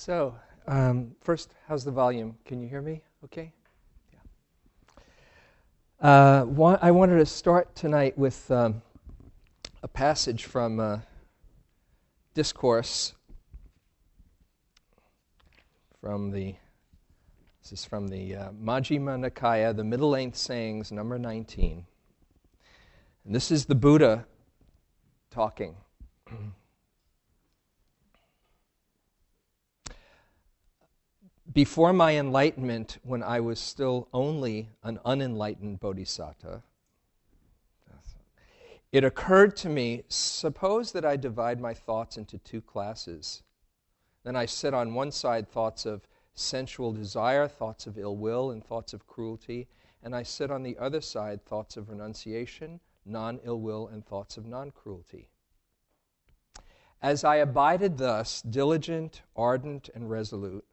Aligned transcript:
So, 0.00 0.34
um, 0.66 1.14
first, 1.20 1.54
how's 1.68 1.84
the 1.84 1.90
volume? 1.90 2.38
Can 2.46 2.58
you 2.62 2.66
hear 2.66 2.80
me 2.80 3.02
okay? 3.22 3.52
Yeah. 6.00 6.08
Uh, 6.40 6.44
wa- 6.46 6.78
I 6.80 6.90
wanted 6.90 7.18
to 7.18 7.26
start 7.26 7.76
tonight 7.76 8.16
with 8.16 8.50
um, 8.50 8.80
a 9.82 9.88
passage 9.88 10.46
from 10.46 10.80
uh, 10.80 11.00
Discourse 12.32 13.12
from 16.00 16.30
the, 16.30 16.54
this 17.62 17.72
is 17.72 17.84
from 17.84 18.08
the 18.08 18.36
uh, 18.36 18.48
Majjhima 18.52 19.30
Nikaya, 19.30 19.76
the 19.76 19.84
Middle 19.84 20.08
Length 20.08 20.38
Sayings, 20.38 20.90
number 20.90 21.18
19. 21.18 21.84
And 23.26 23.34
this 23.34 23.50
is 23.50 23.66
the 23.66 23.74
Buddha 23.74 24.24
talking. 25.30 25.76
before 31.52 31.92
my 31.92 32.16
enlightenment, 32.16 32.98
when 33.02 33.22
I 33.22 33.40
was 33.40 33.58
still 33.58 34.08
only 34.12 34.70
an 34.82 35.00
unenlightened 35.04 35.80
bodhisattva, 35.80 36.62
it 38.92 39.04
occurred 39.04 39.56
to 39.58 39.68
me 39.68 40.02
suppose 40.08 40.92
that 40.92 41.04
I 41.04 41.16
divide 41.16 41.60
my 41.60 41.74
thoughts 41.74 42.16
into 42.16 42.38
two 42.38 42.60
classes. 42.60 43.42
Then 44.24 44.34
I 44.34 44.46
set 44.46 44.74
on 44.74 44.94
one 44.94 45.12
side 45.12 45.48
thoughts 45.48 45.86
of 45.86 46.08
sensual 46.34 46.92
desire, 46.92 47.46
thoughts 47.46 47.86
of 47.86 47.98
ill 47.98 48.16
will, 48.16 48.50
and 48.50 48.64
thoughts 48.64 48.92
of 48.92 49.06
cruelty, 49.06 49.68
and 50.02 50.14
I 50.14 50.24
set 50.24 50.50
on 50.50 50.62
the 50.62 50.76
other 50.78 51.00
side 51.00 51.44
thoughts 51.44 51.76
of 51.76 51.88
renunciation, 51.88 52.80
non 53.04 53.38
ill 53.44 53.60
will, 53.60 53.86
and 53.88 54.04
thoughts 54.04 54.36
of 54.36 54.46
non 54.46 54.70
cruelty. 54.72 55.28
As 57.02 57.24
I 57.24 57.36
abided 57.36 57.96
thus, 57.96 58.42
diligent, 58.42 59.22
ardent, 59.36 59.88
and 59.94 60.10
resolute, 60.10 60.64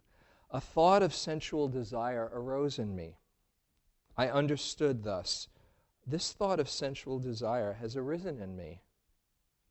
a 0.50 0.62
thought 0.62 1.04
of 1.04 1.14
sensual 1.14 1.68
desire 1.68 2.30
arose 2.34 2.80
in 2.80 2.96
me. 2.96 3.18
I 4.16 4.30
understood 4.30 5.04
thus 5.04 5.48
this 6.06 6.32
thought 6.32 6.60
of 6.60 6.70
sensual 6.70 7.20
desire 7.20 7.74
has 7.74 7.98
arisen 7.98 8.40
in 8.40 8.56
me. 8.56 8.82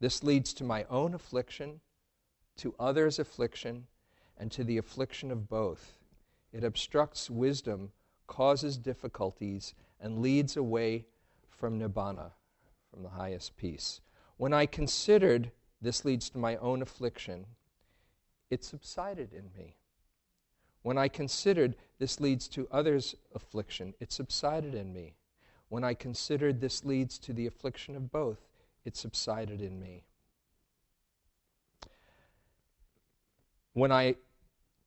This 0.00 0.23
leads 0.23 0.53
to 0.55 0.65
my 0.65 0.84
own 0.91 1.15
affliction, 1.15 1.81
to 2.59 2.75
others' 2.78 3.19
affliction, 3.19 3.87
and 4.37 4.53
to 4.53 4.62
the 4.62 4.77
affliction 4.77 5.31
of 5.31 5.49
both. 5.49 5.99
It 6.53 6.62
obstructs 6.62 7.31
wisdom, 7.31 7.93
causes 8.27 8.77
difficulties, 8.77 9.75
and 9.99 10.21
leads 10.21 10.56
away 10.56 11.06
from 11.49 11.79
nibbana, 11.79 12.33
from 12.91 13.03
the 13.03 13.09
highest 13.09 13.56
peace. 13.56 14.03
When 14.37 14.53
I 14.53 14.67
considered 14.67 15.53
this 15.81 16.05
leads 16.05 16.29
to 16.31 16.39
my 16.39 16.56
own 16.56 16.83
affliction, 16.83 17.47
it 18.50 18.62
subsided 18.62 19.33
in 19.33 19.50
me. 19.56 19.77
When 20.87 20.99
I 20.99 21.09
considered 21.09 21.75
this 21.99 22.21
leads 22.21 22.47
to 22.47 22.69
others' 22.71 23.17
affliction, 23.35 23.95
it 23.99 24.13
subsided 24.13 24.73
in 24.73 24.93
me. 24.93 25.17
When 25.69 25.83
I 25.83 25.95
considered 25.95 26.61
this 26.61 26.85
leads 26.85 27.19
to 27.19 27.33
the 27.33 27.49
affliction 27.49 27.97
of 27.97 28.13
both, 28.13 28.47
it 28.85 28.97
subsided 28.97 29.61
in 29.61 29.81
me. 29.81 30.05
When 33.73 33.91
I 33.91 34.15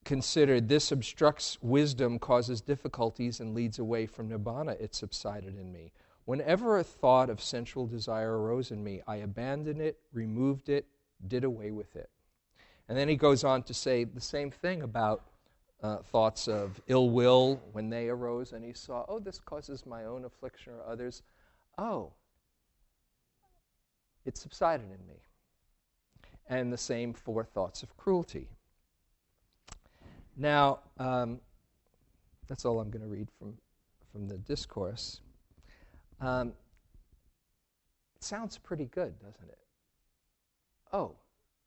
considered 0.06 0.70
this 0.70 0.90
obstructs 0.90 1.62
wisdom, 1.62 2.18
causes 2.18 2.62
difficulties, 2.62 3.42
and 3.42 3.54
leads 3.54 3.78
away 3.78 4.06
from 4.06 4.30
nibbana, 4.30 4.80
it 4.80 4.96
subsided 4.96 5.60
in 5.60 5.74
me. 5.74 5.92
Whenever 6.24 6.78
a 6.78 6.84
thought 6.86 7.30
of 7.30 7.42
sensual 7.42 7.88
desire 7.88 8.40
arose 8.40 8.72
in 8.72 8.82
me, 8.86 9.02
I 9.06 9.18
abandoned 9.18 9.82
it, 9.82 10.00
removed 10.14 10.70
it, 10.70 10.86
did 11.28 11.44
away 11.44 11.72
with 11.72 11.98
it. 11.98 12.10
And 12.88 12.98
then 12.98 13.10
he 13.10 13.18
goes 13.18 13.44
on 13.44 13.64
to 13.64 13.74
say 13.74 14.06
the 14.06 14.22
same 14.22 14.50
thing 14.50 14.82
about 14.82 15.26
uh, 15.82 15.98
thoughts 15.98 16.48
of 16.48 16.82
ill 16.88 17.10
will 17.10 17.62
when 17.72 17.90
they 17.90 18.10
arose, 18.10 18.52
and 18.52 18.64
he 18.64 18.74
saw, 18.74 19.06
oh, 19.08 19.20
this 19.20 19.40
causes 19.40 19.86
my 19.86 20.06
own 20.06 20.26
affliction 20.26 20.74
or 20.74 20.92
others. 20.92 21.22
Oh, 21.78 22.12
it 24.26 24.38
subsided 24.38 24.86
in 24.86 25.08
me. 25.08 25.22
And 26.48 26.74
the 26.74 26.78
same 26.78 27.14
for 27.14 27.44
thoughts 27.44 27.84
of 27.84 27.96
cruelty. 27.96 28.50
Now, 30.36 30.80
um, 30.98 31.40
that's 32.48 32.66
all 32.66 32.80
I'm 32.80 32.90
going 32.90 33.04
to 33.04 33.08
read 33.08 33.30
from, 33.38 33.58
from 34.12 34.28
the 34.28 34.38
discourse. 34.38 35.22
Um, 36.20 36.54
it 38.16 38.24
sounds 38.24 38.58
pretty 38.58 38.86
good, 38.86 39.20
doesn't 39.20 39.48
it? 39.48 39.60
Oh, 40.92 41.16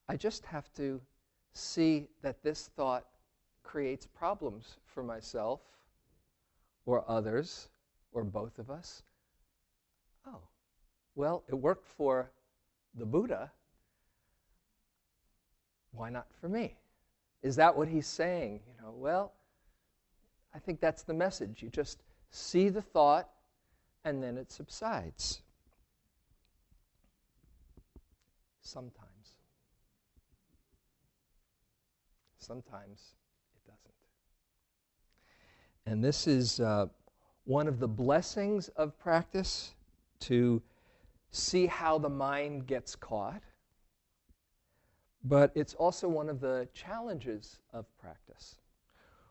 I 0.08 0.16
just 0.16 0.44
have 0.46 0.72
to 0.74 1.00
see 1.54 2.08
that 2.22 2.42
this 2.42 2.70
thought 2.76 3.06
creates 3.62 4.06
problems 4.06 4.76
for 4.86 5.02
myself 5.02 5.60
or 6.86 7.04
others 7.08 7.68
or 8.12 8.24
both 8.24 8.58
of 8.58 8.70
us. 8.70 9.02
Oh, 10.26 10.40
well, 11.14 11.42
it 11.48 11.54
worked 11.54 11.86
for 11.86 12.30
the 12.94 13.06
Buddha. 13.06 13.50
Why 15.92 16.10
not 16.10 16.26
for 16.40 16.48
me? 16.48 16.76
Is 17.42 17.56
that 17.56 17.76
what 17.76 17.88
he's 17.88 18.06
saying? 18.06 18.60
You 18.66 18.74
know, 18.82 18.92
well, 18.96 19.32
I 20.54 20.58
think 20.58 20.80
that's 20.80 21.02
the 21.02 21.14
message. 21.14 21.62
You 21.62 21.70
just 21.70 22.02
see 22.30 22.68
the 22.68 22.82
thought 22.82 23.28
and 24.04 24.22
then 24.22 24.36
it 24.36 24.50
subsides. 24.50 25.42
Sometimes. 28.60 29.08
Sometimes 32.38 33.14
and 35.86 36.02
this 36.02 36.26
is 36.26 36.60
uh, 36.60 36.86
one 37.44 37.66
of 37.66 37.78
the 37.78 37.88
blessings 37.88 38.68
of 38.68 38.98
practice 38.98 39.74
to 40.20 40.62
see 41.30 41.66
how 41.66 41.98
the 41.98 42.08
mind 42.08 42.66
gets 42.66 42.94
caught. 42.94 43.42
But 45.24 45.52
it's 45.54 45.74
also 45.74 46.08
one 46.08 46.28
of 46.28 46.40
the 46.40 46.68
challenges 46.74 47.58
of 47.72 47.86
practice, 47.98 48.56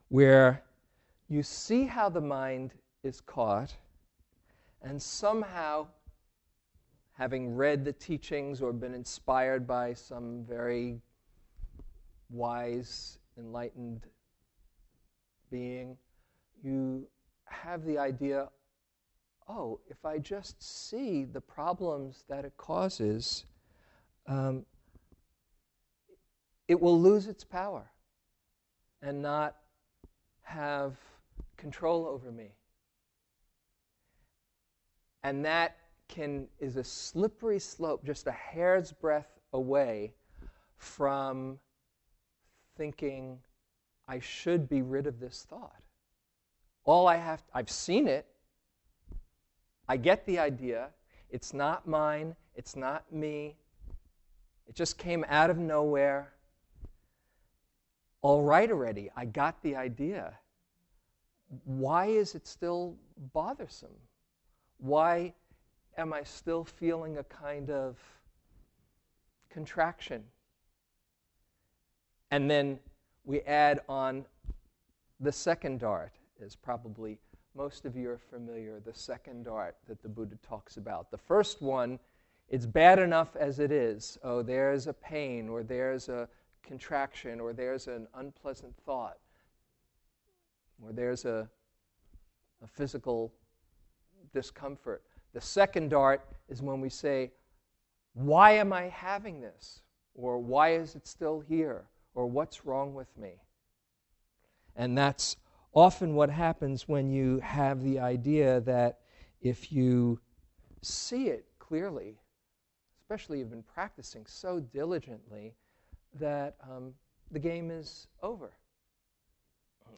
where 0.10 0.64
you 1.30 1.44
see 1.44 1.86
how 1.86 2.10
the 2.10 2.22
mind 2.22 2.72
is 3.04 3.22
caught, 3.22 3.74
and 4.82 5.02
somehow, 5.02 5.88
having 7.14 7.56
read 7.56 7.84
the 7.84 7.94
teachings 7.94 8.62
or 8.62 8.72
been 8.72 8.94
inspired 8.94 9.68
by 9.68 9.94
some 9.94 10.46
very 10.48 11.02
wise, 12.30 13.20
enlightened 13.38 14.08
being, 15.50 15.98
you 16.64 17.08
have 17.46 17.86
the 17.86 17.98
idea 17.98 18.50
oh, 19.52 19.80
if 19.90 20.06
I 20.06 20.18
just 20.18 20.62
see 20.62 21.26
the 21.26 21.42
problems 21.42 22.24
that 22.30 22.46
it 22.46 22.56
causes, 22.58 23.46
um, 24.28 24.66
it 26.68 26.80
will 26.80 27.00
lose 27.00 27.28
its 27.28 27.44
power 27.44 27.92
and 29.02 29.22
not 29.22 29.58
have 30.44 30.96
control 31.58 32.06
over 32.06 32.32
me. 32.32 32.52
And 35.24 35.44
that 35.46 35.78
can 36.08 36.48
is 36.60 36.78
a 36.78 36.84
slippery 36.84 37.60
slope, 37.60 38.06
just 38.06 38.28
a 38.28 38.32
hair's 38.32 38.92
breadth 38.92 39.40
away 39.54 40.14
from 40.78 41.60
thinking, 42.78 43.38
I 44.08 44.20
should 44.20 44.68
be 44.68 44.82
rid 44.82 45.08
of 45.08 45.20
this 45.20 45.46
thought. 45.50 45.82
All 46.84 47.08
I 47.08 47.18
have, 47.18 47.44
I've 47.54 47.70
seen 47.70 48.08
it. 48.08 48.26
I 49.88 49.98
get 49.98 50.26
the 50.26 50.40
idea. 50.40 50.90
It's 51.30 51.54
not 51.54 51.88
mine. 51.88 52.36
It's 52.56 52.76
not 52.76 53.12
me. 53.12 53.56
It 54.68 54.76
just 54.76 54.98
came 54.98 55.26
out 55.28 55.50
of 55.50 55.58
nowhere. 55.58 56.34
All 58.22 58.44
right, 58.44 58.70
already. 58.70 59.10
I 59.16 59.26
got 59.26 59.62
the 59.64 59.76
idea. 59.76 60.34
Why 61.66 62.06
is 62.06 62.36
it 62.36 62.48
still 62.48 62.96
bothersome? 63.34 63.96
Why 64.78 65.34
am 65.98 66.14
I 66.14 66.24
still 66.24 66.64
feeling 66.64 67.18
a 67.18 67.24
kind 67.24 67.70
of 67.70 67.98
contraction? 69.50 70.24
And 72.32 72.50
then 72.50 72.80
we 73.26 73.42
add 73.42 73.82
on 73.90 74.26
the 75.20 75.32
second 75.32 75.80
dart, 75.80 76.14
is 76.42 76.56
probably 76.56 77.20
most 77.56 77.86
of 77.86 77.98
you 77.98 78.10
are 78.10 78.18
familiar, 78.18 78.80
the 78.80 78.94
second 78.94 79.44
dart 79.44 79.76
that 79.88 80.02
the 80.02 80.08
Buddha 80.08 80.38
talks 80.42 80.78
about. 80.78 81.12
The 81.12 81.18
first 81.18 81.62
one, 81.62 82.00
it's 82.48 82.66
bad 82.66 83.00
enough 83.00 83.36
as 83.36 83.60
it 83.60 83.72
is. 83.72 84.18
Oh, 84.24 84.42
there's 84.42 84.88
a 84.88 84.94
pain, 84.94 85.50
or 85.50 85.64
there's 85.64 86.08
a 86.08 86.30
contraction, 86.64 87.40
or 87.40 87.52
there's 87.52 87.88
an 87.88 88.08
unpleasant 88.16 88.74
thought, 88.86 89.18
or 90.82 90.94
there's 90.94 91.26
a, 91.26 91.50
a 92.64 92.68
physical 92.68 93.34
discomfort. 94.34 95.04
The 95.34 95.42
second 95.42 95.90
dart 95.90 96.26
is 96.48 96.62
when 96.62 96.80
we 96.80 96.90
say, 96.90 97.32
Why 98.14 98.52
am 98.52 98.72
I 98.72 98.84
having 98.84 99.42
this? 99.42 99.82
Or 100.14 100.40
why 100.40 100.74
is 100.74 100.96
it 100.96 101.08
still 101.08 101.40
here? 101.42 101.86
Or 102.14 102.28
what's 102.28 102.66
wrong 102.66 102.94
with 102.94 103.18
me? 103.18 103.42
And 104.76 104.98
that's 104.98 105.38
often 105.74 106.16
what 106.16 106.30
happens 106.30 106.88
when 106.88 107.10
you 107.10 107.40
have 107.40 107.82
the 107.82 108.00
idea 108.00 108.60
that 108.62 109.00
if 109.42 109.72
you 109.72 110.20
see 110.82 111.28
it 111.28 111.46
clearly, 111.60 112.20
especially 113.00 113.40
you've 113.40 113.50
been 113.50 113.64
practicing 113.64 114.26
so 114.26 114.60
diligently, 114.60 115.56
that 116.20 116.56
um, 116.70 116.94
the 117.32 117.40
game 117.40 117.72
is 117.72 118.08
over, 118.22 118.52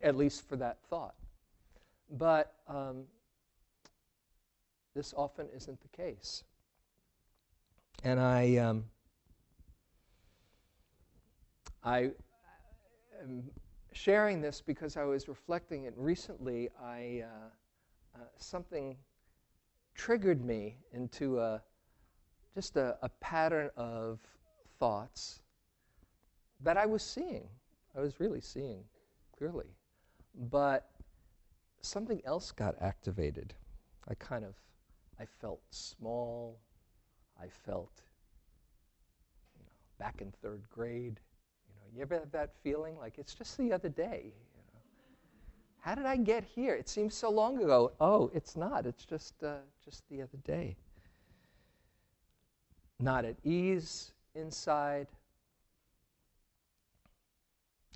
at 0.04 0.16
least 0.16 0.48
for 0.48 0.56
that 0.56 0.78
thought. 0.90 1.16
But 2.12 2.54
um, 2.68 3.06
this 4.94 5.14
often 5.18 5.48
isn't 5.56 5.82
the 5.82 5.88
case. 5.88 6.44
And 8.04 8.20
I, 8.20 8.58
um, 8.58 8.86
I 11.84 12.12
am 13.22 13.50
sharing 13.94 14.42
this 14.42 14.62
because 14.62 14.98
I 14.98 15.04
was 15.04 15.28
reflecting 15.28 15.86
it 15.86 15.94
recently. 15.96 16.70
I 16.82 17.24
uh, 17.24 18.20
uh, 18.20 18.26
something 18.38 18.98
triggered 19.96 20.44
me 20.44 20.78
into 20.92 21.40
a 21.40 21.62
just 22.54 22.76
a, 22.78 22.98
a 23.02 23.10
pattern 23.20 23.70
of 23.76 24.20
thoughts 24.80 25.42
that 26.62 26.78
I 26.78 26.86
was 26.86 27.04
seeing. 27.04 27.48
I 27.96 28.00
was 28.00 28.20
really 28.20 28.42
seeing 28.42 28.84
clearly, 29.38 29.76
but 30.50 30.90
something 31.82 32.22
else 32.26 32.52
got 32.52 32.76
activated. 32.82 33.54
I 34.08 34.16
kind 34.16 34.44
of 34.44 34.56
I 35.20 35.26
felt 35.26 35.62
small. 35.70 36.60
I 37.42 37.48
felt, 37.48 38.02
you 39.58 39.64
know, 39.66 39.72
back 39.98 40.22
in 40.22 40.32
third 40.42 40.64
grade. 40.70 41.20
You 41.96 42.02
ever 42.02 42.16
have 42.16 42.32
that 42.32 42.52
feeling 42.64 42.98
like 42.98 43.20
it's 43.20 43.36
just 43.36 43.58
the 43.58 43.72
other 43.72 43.90
day? 43.90 44.22
You 44.24 44.62
know, 44.74 44.82
how 45.80 45.94
did 45.94 46.06
I 46.06 46.16
get 46.16 46.44
here? 46.44 46.74
It 46.74 46.90
seems 46.90 47.14
so 47.14 47.30
long 47.30 47.62
ago. 47.62 47.92
Oh, 48.00 48.32
it's 48.34 48.56
not. 48.56 48.86
It's 48.86 49.06
just 49.06 49.44
uh, 49.44 49.58
just 49.86 50.04
the 50.10 50.22
other 50.22 50.38
day. 50.44 50.76
Not 53.00 53.26
at 53.26 53.36
ease 53.44 54.14
inside. 54.34 55.08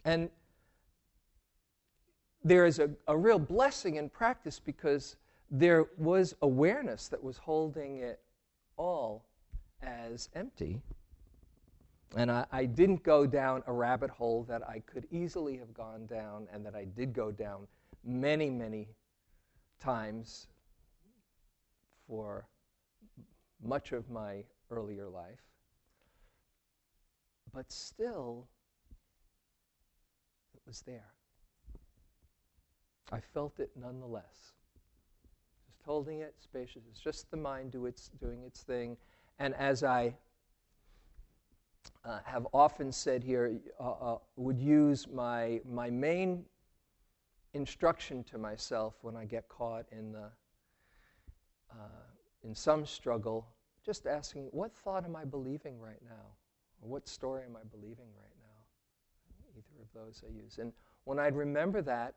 And 0.06 0.30
there 2.44 2.66
is 2.66 2.80
a, 2.80 2.92
a 3.08 3.18
real 3.18 3.40
blessing 3.40 3.96
in 3.96 4.10
practice 4.10 4.60
because 4.60 5.16
there 5.50 5.88
was 5.98 6.36
awareness 6.42 7.08
that 7.08 7.24
was 7.24 7.38
holding 7.38 7.98
it 7.98 8.20
all 8.78 9.26
as 9.82 10.30
empty. 10.36 10.82
And 12.16 12.32
I, 12.32 12.46
I, 12.52 12.66
didn't 12.66 13.04
go 13.04 13.26
down 13.26 13.64
a 13.68 13.74
rabbit 13.74 14.10
hole 14.10 14.46
that 14.48 14.68
I 14.68 14.80
could 14.86 15.06
easily 15.12 15.58
have 15.58 15.74
gone 15.74 16.06
down 16.06 16.48
and 16.54 16.66
that 16.66 16.74
I 16.74 16.86
did 16.86 17.14
go 17.14 17.32
down 17.32 17.68
many, 18.04 18.50
many 18.50 18.88
times 19.80 20.48
for 22.08 22.48
much 23.62 23.92
of 23.92 24.10
my 24.10 24.44
earlier 24.72 25.10
life. 25.10 25.42
But 27.54 27.72
still, 27.72 28.48
it 30.54 30.62
was 30.66 30.82
there. 30.82 31.12
I 33.12 33.20
felt 33.20 33.60
it 33.60 33.72
nonetheless 33.80 34.54
Just 35.68 35.82
holding 35.86 36.20
it, 36.20 36.36
spacious. 36.40 36.84
It's 36.90 37.00
just 37.00 37.30
the 37.32 37.38
mind 37.38 37.72
do 37.72 37.86
its, 37.86 38.10
doing 38.20 38.44
its 38.44 38.62
thing. 38.62 38.98
And 39.40 39.54
as 39.56 39.84
I 39.84 40.14
uh, 42.08 42.20
have 42.24 42.48
often 42.54 42.92
said 42.92 43.24
here, 43.24 43.60
uh, 43.80 43.92
uh, 43.92 44.18
would 44.36 44.60
use 44.60 45.08
my, 45.08 45.60
my 45.70 45.90
main 45.90 46.46
instruction 47.54 48.24
to 48.24 48.38
myself 48.38 48.96
when 49.02 49.16
I 49.16 49.26
get 49.26 49.48
caught 49.50 49.86
in, 49.92 50.12
the, 50.12 50.30
uh, 51.72 52.06
in 52.44 52.56
some 52.56 52.86
struggle, 52.86 53.48
just 53.86 54.08
asking, 54.08 54.48
what 54.52 54.74
thought 54.76 55.04
am 55.06 55.16
I 55.16 55.26
believing 55.26 55.80
right 55.80 56.02
now? 56.04 56.36
Or 56.82 56.90
what 56.90 57.08
story 57.08 57.44
am 57.46 57.56
I 57.56 57.64
believing 57.70 58.08
right 58.18 58.36
now? 58.40 59.58
Either 59.58 59.82
of 59.82 59.88
those 59.94 60.24
I 60.26 60.32
use. 60.32 60.60
And 60.60 60.72
when 61.04 61.20
I'd 61.20 61.36
remember 61.36 61.82
that, 61.82 62.14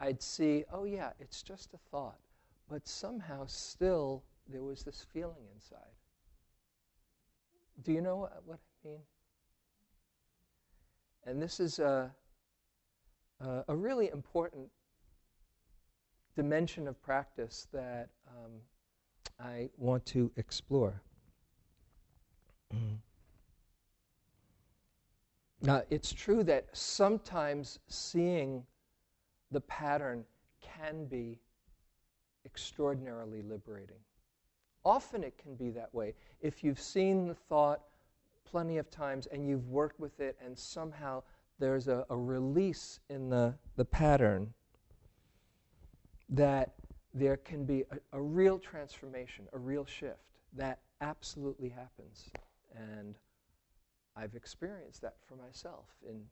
I'd 0.00 0.22
see, 0.22 0.64
oh 0.72 0.84
yeah, 0.84 1.10
it's 1.18 1.42
just 1.42 1.74
a 1.74 1.78
thought 1.90 2.18
but 2.72 2.88
somehow 2.88 3.44
still 3.46 4.24
there 4.48 4.62
was 4.62 4.82
this 4.82 5.06
feeling 5.12 5.44
inside. 5.54 5.78
Do 7.82 7.92
you 7.92 8.00
know 8.00 8.16
what, 8.16 8.42
what 8.46 8.58
I 8.84 8.88
mean? 8.88 9.00
And 11.24 11.40
this 11.40 11.60
is 11.60 11.78
a, 11.78 12.10
a, 13.40 13.64
a 13.68 13.76
really 13.76 14.10
important 14.10 14.68
dimension 16.34 16.88
of 16.88 17.00
practice 17.02 17.68
that 17.72 18.08
um, 18.28 18.50
I 19.38 19.68
want 19.76 20.04
to 20.06 20.32
explore. 20.36 21.00
now, 25.62 25.82
it's 25.90 26.12
true 26.12 26.42
that 26.44 26.66
sometimes 26.72 27.78
seeing 27.88 28.64
the 29.50 29.60
pattern 29.60 30.24
can 30.60 31.04
be 31.04 31.38
extraordinarily 32.44 33.42
liberating. 33.42 33.98
Often 34.84 35.22
it 35.22 35.38
can 35.38 35.54
be 35.54 35.70
that 35.70 35.94
way. 35.94 36.14
If 36.40 36.64
you've 36.64 36.80
seen 36.80 37.28
the 37.28 37.34
thought 37.34 37.82
plenty 38.44 38.78
of 38.78 38.90
times 38.90 39.26
and 39.26 39.46
you've 39.46 39.68
worked 39.68 40.00
with 40.00 40.20
it, 40.20 40.36
and 40.44 40.58
somehow 40.58 41.22
there's 41.58 41.88
a, 41.88 42.04
a 42.10 42.16
release 42.16 43.00
in 43.08 43.28
the, 43.28 43.54
the 43.76 43.84
pattern, 43.84 44.52
that 46.28 46.74
there 47.14 47.36
can 47.36 47.64
be 47.64 47.84
a, 47.90 48.18
a 48.18 48.20
real 48.20 48.58
transformation, 48.58 49.46
a 49.52 49.58
real 49.58 49.84
shift. 49.84 50.18
That 50.54 50.80
absolutely 51.00 51.68
happens. 51.68 52.30
And 52.74 53.16
I've 54.16 54.34
experienced 54.34 55.02
that 55.02 55.16
for 55.26 55.36
myself 55.36 55.86
in, 56.08 56.22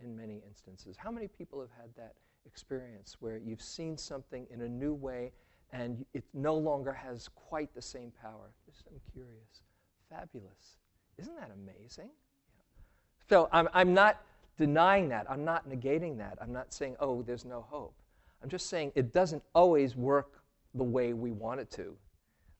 in 0.00 0.16
many 0.16 0.42
instances. 0.46 0.96
How 0.98 1.10
many 1.10 1.28
people 1.28 1.60
have 1.60 1.70
had 1.80 1.94
that 1.96 2.14
experience 2.46 3.16
where 3.20 3.38
you've 3.38 3.62
seen 3.62 3.96
something 3.96 4.46
in 4.50 4.62
a 4.62 4.68
new 4.68 4.92
way 4.94 5.32
and 5.72 6.04
it 6.14 6.24
no 6.32 6.54
longer 6.54 6.92
has 6.92 7.28
quite 7.34 7.74
the 7.74 7.82
same 7.82 8.12
power. 8.22 8.52
Just 8.64 8.84
I'm 8.88 9.00
curious. 9.12 9.62
Fabulous. 10.08 10.76
Isn't 11.18 11.36
that 11.36 11.50
amazing? 11.54 12.10
Yeah. 12.10 13.28
So 13.28 13.48
I'm, 13.52 13.68
I'm 13.72 13.94
not 13.94 14.20
denying 14.58 15.08
that. 15.08 15.30
I'm 15.30 15.44
not 15.44 15.68
negating 15.68 16.18
that. 16.18 16.38
I'm 16.40 16.52
not 16.52 16.72
saying, 16.72 16.96
oh, 17.00 17.22
there's 17.22 17.44
no 17.44 17.62
hope. 17.68 17.94
I'm 18.42 18.48
just 18.48 18.68
saying 18.68 18.92
it 18.94 19.12
doesn't 19.12 19.42
always 19.54 19.96
work 19.96 20.42
the 20.74 20.84
way 20.84 21.12
we 21.12 21.30
want 21.30 21.60
it 21.60 21.70
to, 21.72 21.96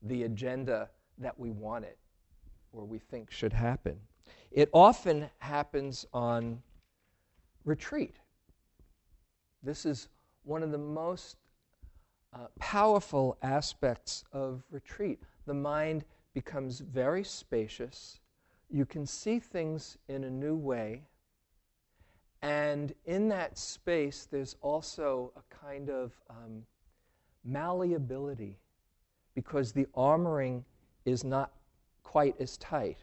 the 0.02 0.23
agenda 0.23 0.88
that 1.18 1.38
we 1.38 1.50
want 1.50 1.84
it 1.84 1.99
or 2.73 2.84
we 2.84 2.99
think 2.99 3.30
should 3.30 3.52
happen. 3.52 3.96
It 4.50 4.68
often 4.73 5.28
happens 5.38 6.06
on 6.12 6.62
retreat. 7.64 8.16
This 9.62 9.87
is 9.87 10.08
one 10.44 10.62
of 10.62 10.70
the 10.70 10.78
most 10.78 11.37
uh, 12.32 12.46
powerful 12.58 13.38
aspects 13.42 14.25
of 14.32 14.62
retreat. 14.70 15.20
The 15.46 15.54
mind 15.54 16.04
becomes 16.34 16.80
very 16.80 17.25
spacious. 17.25 18.20
You 18.75 18.85
can 18.85 19.07
see 19.07 19.38
things 19.38 19.99
in 20.09 20.25
a 20.25 20.31
new 20.31 20.57
way. 20.57 21.02
And 22.43 22.93
in 23.04 23.28
that 23.28 23.57
space, 23.57 24.26
there's 24.28 24.57
also 24.62 25.31
a 25.37 25.54
kind 25.54 25.90
of 25.90 26.12
um, 26.28 26.64
malleability 27.45 28.59
because 29.37 29.71
the 29.71 29.87
armoring 29.97 30.64
is 31.04 31.23
not 31.23 31.52
quite 32.02 32.35
as 32.40 32.57
tight. 32.57 32.99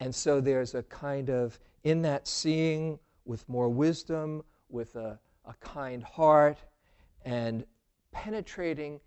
And 0.00 0.14
so 0.14 0.42
there's 0.42 0.74
a 0.74 0.82
kind 0.82 1.30
of, 1.30 1.58
in 1.82 2.02
that 2.02 2.28
seeing 2.28 2.98
with 3.24 3.48
more 3.48 3.70
wisdom, 3.70 4.44
with 4.68 4.94
a, 4.96 5.18
a 5.46 5.54
kind 5.60 6.04
heart, 6.04 6.58
and 7.24 7.64
penetrating 8.12 9.00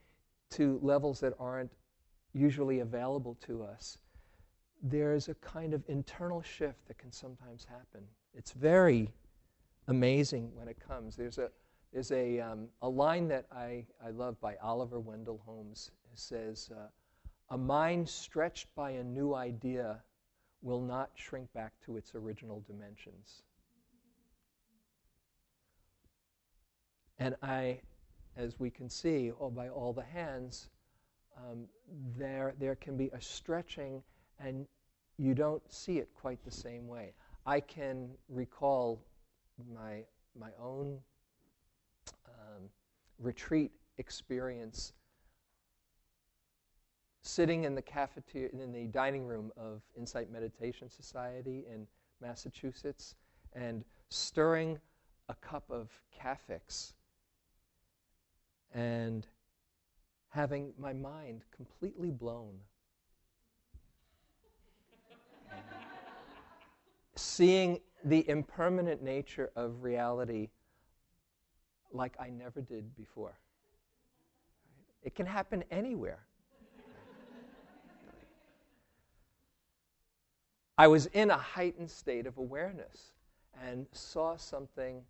to 0.50 0.80
levels 0.82 1.20
that 1.20 1.36
aren't 1.40 1.74
usually 2.34 2.80
available 2.80 3.38
to 3.46 3.62
us, 3.62 4.00
there's 4.82 5.28
a 5.28 5.34
kind 5.36 5.74
of 5.74 5.84
internal 5.88 6.42
shift 6.42 6.88
that 6.88 6.98
can 6.98 7.12
sometimes 7.12 7.66
happen. 7.66 8.04
It's 8.34 8.52
very 8.52 9.12
amazing 9.88 10.52
when 10.54 10.68
it 10.68 10.78
comes. 10.80 11.16
There's 11.16 11.38
a, 11.38 11.50
there's 11.92 12.12
a, 12.12 12.40
um, 12.40 12.68
a 12.82 12.90
line 12.90 13.28
that 13.30 13.46
I, 13.52 13.86
I 14.06 14.12
love 14.12 14.40
by 14.40 14.56
Oliver 14.62 15.00
Wendell 15.00 15.42
Holmes. 15.46 15.92
It 16.12 16.20
says, 16.20 16.70
uh, 16.72 16.88
A 17.50 17.58
mind 17.58 18.08
stretched 18.08 18.74
by 18.76 18.92
a 18.92 19.04
new 19.04 19.34
idea 19.34 20.02
will 20.62 20.82
not 20.82 21.10
shrink 21.16 21.52
back 21.54 21.74
to 21.86 21.98
its 21.98 22.16
original 22.16 22.64
dimensions. 22.68 23.44
And 27.18 27.36
I, 27.42 27.82
as 28.38 28.60
we 28.60 28.70
can 28.70 28.90
see 28.90 29.32
all 29.32 29.50
by 29.50 29.68
all 29.68 29.92
the 29.92 30.04
hands, 30.04 30.70
um, 31.38 31.66
there, 32.18 32.54
there 32.60 32.76
can 32.76 32.96
be 32.96 33.10
a 33.14 33.22
stretching 33.22 34.02
and 34.40 34.66
you 35.18 35.34
don't 35.34 35.62
see 35.72 35.98
it 35.98 36.10
quite 36.16 36.44
the 36.46 36.52
same 36.52 36.88
way. 36.88 37.14
I 37.46 37.60
can 37.60 38.10
recall 38.30 39.02
my, 39.74 40.04
my 40.40 40.50
own 40.62 41.00
um, 42.28 42.70
retreat 43.18 43.72
experience 43.98 44.94
sitting 47.22 47.66
in 47.66 47.76
the 47.76 47.82
cafeteria, 47.82 48.50
in 48.54 48.72
the 48.72 48.88
dining 48.88 49.26
room 49.26 49.52
of 49.58 49.82
Insight 49.98 50.32
Meditation 50.32 50.90
Society 50.90 51.66
in 51.72 51.86
Massachusetts 52.22 53.16
and 53.54 53.84
stirring 54.10 54.80
a 55.28 55.36
cup 55.36 55.70
of 55.70 55.90
Cafix 56.18 56.94
and 58.74 59.28
having 60.30 60.74
my 60.78 60.94
mind 60.94 61.44
completely 61.56 62.12
blown. 62.12 62.56
Seeing 67.20 67.82
the 68.06 68.28
impermanent 68.30 69.04
nature 69.04 69.52
of 69.58 69.84
reality 69.84 70.48
like 71.92 72.16
I 72.18 72.30
never 72.30 72.62
did 72.62 72.96
before. 72.96 73.38
It 75.04 75.16
can 75.16 75.26
happen 75.26 75.66
anywhere. 75.70 76.20
I 80.78 80.88
was 80.88 81.08
in 81.08 81.30
a 81.30 81.38
heightened 81.38 81.92
state 81.92 82.26
of 82.26 82.38
awareness 82.38 83.12
and 83.62 83.86
saw 83.92 84.38
something 84.38 85.02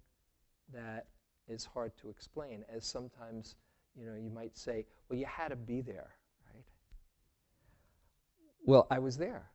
that 0.73 1.05
is 1.47 1.63
hard 1.63 1.95
to 2.01 2.09
explain, 2.09 2.65
as 2.75 2.87
sometimes, 2.87 3.55
you 3.95 4.07
know, 4.07 4.15
you 4.15 4.31
might 4.31 4.57
say, 4.57 4.87
well, 5.09 5.19
you 5.19 5.27
had 5.27 5.49
to 5.49 5.55
be 5.55 5.81
there, 5.81 6.09
right? 6.51 6.65
Well, 8.65 8.87
I 8.89 8.97
was 8.97 9.15
there. 9.15 9.51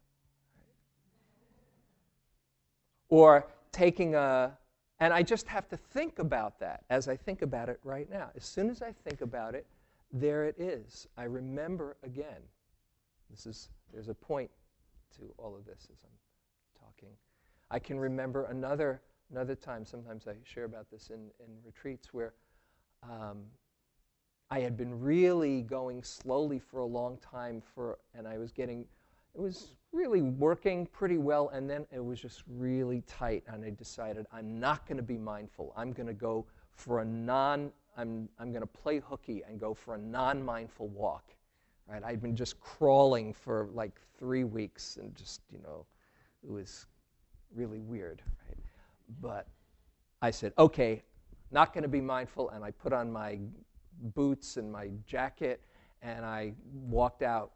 Or 3.14 3.46
taking 3.70 4.16
a, 4.16 4.58
and 4.98 5.12
I 5.12 5.22
just 5.22 5.46
have 5.46 5.68
to 5.68 5.76
think 5.76 6.18
about 6.18 6.58
that 6.58 6.82
as 6.90 7.06
I 7.06 7.16
think 7.16 7.42
about 7.42 7.68
it 7.68 7.78
right 7.84 8.10
now. 8.10 8.30
As 8.34 8.44
soon 8.44 8.68
as 8.68 8.82
I 8.82 8.90
think 8.90 9.20
about 9.20 9.54
it, 9.54 9.66
there 10.12 10.46
it 10.46 10.56
is. 10.58 11.06
I 11.16 11.22
remember 11.24 11.96
again. 12.02 12.42
This 13.30 13.46
is, 13.46 13.68
there's 13.92 14.08
a 14.08 14.14
point 14.14 14.50
to 15.16 15.32
all 15.38 15.54
of 15.54 15.64
this 15.64 15.86
as 15.92 16.00
I'm 16.02 16.84
talking. 16.84 17.10
I 17.70 17.78
can 17.78 18.00
remember 18.00 18.46
another, 18.46 19.00
another 19.30 19.54
time, 19.54 19.84
sometimes 19.84 20.26
I 20.26 20.34
share 20.42 20.64
about 20.64 20.90
this 20.90 21.10
in, 21.10 21.30
in 21.38 21.52
retreats, 21.64 22.12
where 22.12 22.34
um, 23.04 23.44
I 24.50 24.58
had 24.58 24.76
been 24.76 25.00
really 25.00 25.62
going 25.62 26.02
slowly 26.02 26.58
for 26.58 26.80
a 26.80 26.86
long 26.86 27.18
time, 27.18 27.62
for, 27.76 27.98
and 28.12 28.26
I 28.26 28.38
was 28.38 28.50
getting, 28.50 28.86
it 29.34 29.40
was 29.40 29.76
really 29.92 30.22
working 30.22 30.86
pretty 30.86 31.18
well, 31.18 31.50
and 31.50 31.68
then 31.68 31.86
it 31.92 32.04
was 32.04 32.20
just 32.20 32.42
really 32.48 33.02
tight, 33.06 33.44
and 33.46 33.64
I 33.64 33.70
decided 33.70 34.26
I'm 34.32 34.58
not 34.58 34.86
going 34.86 34.96
to 34.96 35.02
be 35.02 35.18
mindful. 35.18 35.72
I'm 35.76 35.92
going 35.92 36.06
to 36.06 36.14
go 36.14 36.46
for 36.74 37.00
a 37.00 37.04
non, 37.04 37.70
I'm, 37.96 38.28
I'm 38.38 38.50
going 38.50 38.62
to 38.62 38.66
play 38.66 39.00
hooky 39.00 39.42
and 39.48 39.58
go 39.58 39.74
for 39.74 39.94
a 39.94 39.98
non 39.98 40.44
mindful 40.44 40.88
walk. 40.88 41.30
Right? 41.86 42.02
I'd 42.02 42.22
been 42.22 42.36
just 42.36 42.58
crawling 42.60 43.32
for 43.32 43.68
like 43.74 44.00
three 44.18 44.44
weeks 44.44 44.96
and 44.96 45.14
just, 45.14 45.42
you 45.52 45.58
know, 45.62 45.84
it 46.42 46.50
was 46.50 46.86
really 47.54 47.78
weird. 47.78 48.22
Right? 48.48 48.58
But 49.20 49.48
I 50.22 50.30
said, 50.30 50.52
okay, 50.58 51.02
not 51.50 51.74
going 51.74 51.82
to 51.82 51.88
be 51.88 52.00
mindful. 52.00 52.50
And 52.50 52.64
I 52.64 52.70
put 52.70 52.92
on 52.92 53.12
my 53.12 53.38
boots 54.14 54.56
and 54.56 54.72
my 54.72 54.88
jacket 55.06 55.60
and 56.02 56.24
I 56.24 56.54
walked 56.72 57.22
out 57.22 57.52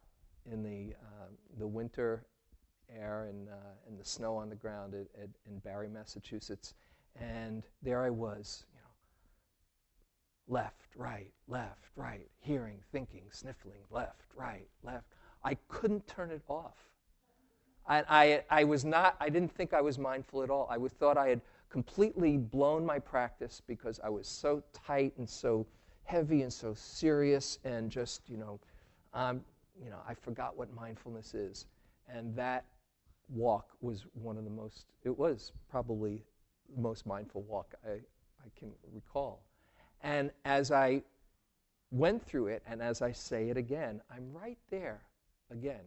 in 0.50 0.62
the, 0.62 0.94
uh, 1.18 1.24
the 1.58 1.66
winter 1.66 2.24
air 2.94 3.26
and, 3.28 3.48
uh, 3.48 3.52
and 3.86 3.98
the 3.98 4.04
snow 4.04 4.36
on 4.36 4.48
the 4.48 4.56
ground 4.56 4.94
at, 4.94 5.06
at, 5.22 5.28
in 5.46 5.58
Barre, 5.58 5.88
Massachusetts. 5.88 6.74
And 7.20 7.64
there 7.82 8.04
I 8.04 8.10
was, 8.10 8.64
you 8.72 8.80
know, 8.80 10.60
left, 10.60 10.96
right, 10.96 11.32
left, 11.48 11.90
right, 11.96 12.28
hearing, 12.40 12.78
thinking, 12.92 13.24
sniffling, 13.30 13.80
left, 13.90 14.22
right, 14.36 14.68
left. 14.82 15.06
I 15.44 15.56
couldn't 15.68 16.06
turn 16.06 16.30
it 16.30 16.42
off. 16.48 16.76
I, 17.86 18.04
I, 18.08 18.60
I 18.60 18.64
was 18.64 18.84
not, 18.84 19.16
I 19.20 19.28
didn't 19.28 19.52
think 19.52 19.72
I 19.72 19.80
was 19.80 19.98
mindful 19.98 20.42
at 20.42 20.50
all. 20.50 20.68
I 20.70 20.76
was, 20.76 20.92
thought 20.92 21.16
I 21.16 21.28
had 21.28 21.40
completely 21.70 22.36
blown 22.36 22.84
my 22.84 22.98
practice 22.98 23.62
because 23.66 24.00
I 24.02 24.08
was 24.08 24.28
so 24.28 24.62
tight 24.72 25.14
and 25.18 25.28
so 25.28 25.66
heavy 26.04 26.42
and 26.42 26.52
so 26.52 26.74
serious 26.74 27.58
and 27.64 27.90
just, 27.90 28.22
you 28.28 28.36
know, 28.36 28.60
um, 29.14 29.42
you 29.82 29.90
know, 29.90 29.98
I 30.08 30.14
forgot 30.14 30.56
what 30.56 30.72
mindfulness 30.74 31.34
is. 31.34 31.66
And 32.08 32.34
that 32.36 32.64
walk 33.28 33.68
was 33.80 34.06
one 34.14 34.36
of 34.36 34.44
the 34.44 34.50
most, 34.50 34.86
it 35.04 35.16
was 35.16 35.52
probably 35.70 36.24
the 36.74 36.80
most 36.80 37.06
mindful 37.06 37.42
walk 37.42 37.74
I, 37.86 37.92
I 37.92 38.48
can 38.58 38.70
recall. 38.92 39.42
And 40.02 40.30
as 40.44 40.70
I 40.70 41.02
went 41.90 42.24
through 42.24 42.48
it, 42.48 42.62
and 42.66 42.82
as 42.82 43.02
I 43.02 43.12
say 43.12 43.50
it 43.50 43.56
again, 43.56 44.00
I'm 44.14 44.32
right 44.32 44.58
there 44.70 45.02
again. 45.50 45.84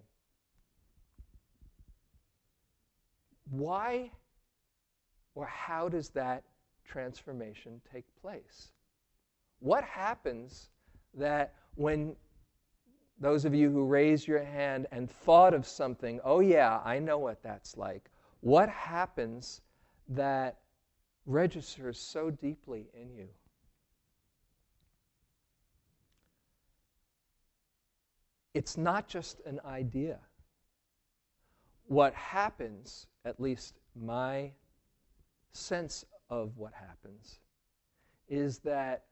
Why 3.49 4.11
or 5.35 5.45
how 5.45 5.89
does 5.89 6.09
that 6.09 6.43
transformation 6.85 7.81
take 7.91 8.05
place? 8.21 8.71
What 9.59 9.83
happens 9.83 10.69
that 11.13 11.53
when 11.75 12.15
those 13.21 13.45
of 13.45 13.55
you 13.55 13.71
who 13.71 13.85
raised 13.85 14.27
your 14.27 14.43
hand 14.43 14.87
and 14.91 15.09
thought 15.09 15.53
of 15.53 15.65
something, 15.65 16.19
oh, 16.25 16.41
yeah, 16.41 16.81
I 16.83 16.99
know 16.99 17.19
what 17.19 17.41
that's 17.41 17.77
like, 17.77 18.09
what 18.41 18.67
happens 18.67 19.61
that 20.09 20.57
registers 21.25 21.97
so 21.97 22.29
deeply 22.29 22.89
in 22.93 23.15
you? 23.15 23.29
it's 28.53 28.77
not 28.77 29.07
just 29.07 29.41
an 29.45 29.59
idea. 29.65 30.19
What 31.87 32.13
happens, 32.13 33.07
at 33.25 33.39
least 33.39 33.75
my 33.95 34.51
sense 35.51 36.05
of 36.29 36.57
what 36.57 36.73
happens, 36.73 37.39
is 38.27 38.59
that 38.59 39.05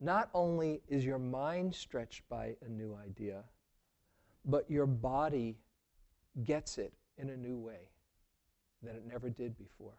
not 0.00 0.30
only 0.32 0.80
is 0.88 1.04
your 1.04 1.18
mind 1.18 1.74
stretched 1.74 2.26
by 2.28 2.56
a 2.64 2.68
new 2.68 2.96
idea, 2.96 3.44
but 4.44 4.70
your 4.70 4.86
body 4.86 5.58
gets 6.44 6.78
it 6.78 6.92
in 7.18 7.30
a 7.30 7.36
new 7.36 7.58
way 7.58 7.90
that 8.82 8.94
it 8.94 9.04
never 9.06 9.28
did 9.28 9.56
before. 9.58 9.92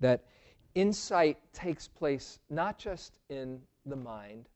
That 0.00 0.24
insight 0.74 1.38
takes 1.52 1.88
place 1.88 2.38
not 2.50 2.78
just 2.78 3.18
in 3.28 3.60
the 3.86 3.96
mind, 3.96 4.48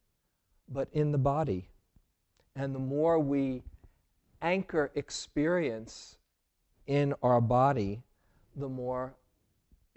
but 0.69 0.89
in 0.93 1.11
the 1.11 1.19
body. 1.19 1.69
And 2.55 2.75
the 2.75 2.81
more 2.81 3.19
we 3.19 3.63
anchor 4.43 4.91
experience 4.95 6.19
in 6.87 7.15
our 7.23 7.41
body, 7.41 8.03
the 8.57 8.69
more 8.69 9.15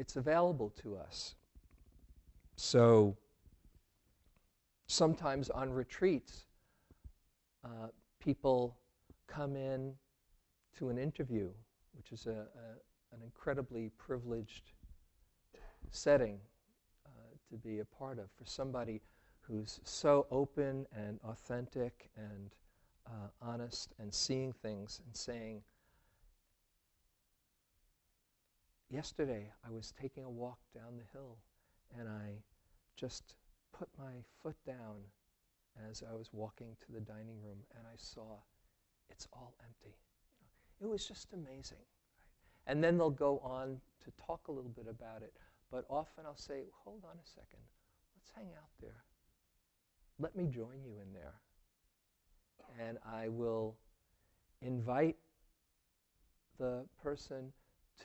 it's 0.01 0.15
available 0.15 0.71
to 0.81 0.97
us. 0.97 1.35
So 2.55 3.15
sometimes 4.87 5.49
on 5.51 5.71
retreats, 5.71 6.47
uh, 7.63 7.89
people 8.19 8.75
come 9.27 9.55
in 9.55 9.93
to 10.77 10.89
an 10.89 10.97
interview 10.97 11.49
which 11.93 12.11
is 12.11 12.25
a, 12.25 12.31
a 12.31 13.15
an 13.15 13.21
incredibly 13.23 13.91
privileged 13.97 14.71
setting 15.91 16.39
uh, 17.05 17.09
to 17.49 17.57
be 17.57 17.79
a 17.79 17.85
part 17.85 18.17
of 18.17 18.25
for 18.37 18.45
somebody 18.45 19.01
who's 19.41 19.81
so 19.83 20.25
open 20.31 20.85
and 20.95 21.19
authentic 21.25 22.09
and 22.15 22.55
uh, 23.05 23.27
honest 23.41 23.93
and 23.99 24.13
seeing 24.13 24.53
things 24.53 25.01
and 25.05 25.15
saying, 25.15 25.61
Yesterday 28.91 29.49
I 29.65 29.71
was 29.71 29.93
taking 29.99 30.25
a 30.25 30.29
walk 30.29 30.59
down 30.75 30.97
the 30.97 31.17
hill 31.17 31.37
and 31.97 32.09
I 32.09 32.43
just 32.97 33.35
put 33.71 33.87
my 33.97 34.15
foot 34.43 34.57
down 34.67 34.97
as 35.89 36.03
I 36.03 36.13
was 36.13 36.29
walking 36.33 36.75
to 36.85 36.91
the 36.91 36.99
dining 36.99 37.41
room 37.41 37.59
and 37.77 37.87
I 37.87 37.95
saw 37.95 38.39
it's 39.09 39.29
all 39.31 39.55
empty. 39.63 39.95
You 40.29 40.35
know, 40.41 40.89
it 40.89 40.91
was 40.91 41.07
just 41.07 41.31
amazing. 41.31 41.77
Right? 41.77 42.67
And 42.67 42.83
then 42.83 42.97
they'll 42.97 43.09
go 43.09 43.39
on 43.39 43.79
to 44.03 44.11
talk 44.21 44.49
a 44.49 44.51
little 44.51 44.71
bit 44.71 44.87
about 44.89 45.21
it, 45.21 45.37
but 45.71 45.85
often 45.89 46.25
I'll 46.25 46.35
say, 46.35 46.63
hold 46.83 47.05
on 47.05 47.15
a 47.15 47.25
second, 47.25 47.63
let's 48.17 48.31
hang 48.35 48.53
out 48.57 48.71
there. 48.81 49.05
Let 50.19 50.35
me 50.35 50.47
join 50.47 50.83
you 50.83 50.99
in 51.01 51.13
there. 51.13 51.35
And 52.77 52.97
I 53.09 53.29
will 53.29 53.77
invite 54.61 55.15
the 56.59 56.83
person 57.01 57.53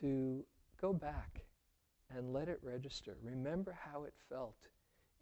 to 0.01 0.45
go 0.81 0.93
back 0.93 1.43
and 2.15 2.33
let 2.33 2.49
it 2.49 2.61
register. 2.63 3.17
Remember 3.23 3.77
how 3.79 4.05
it 4.05 4.15
felt 4.29 4.69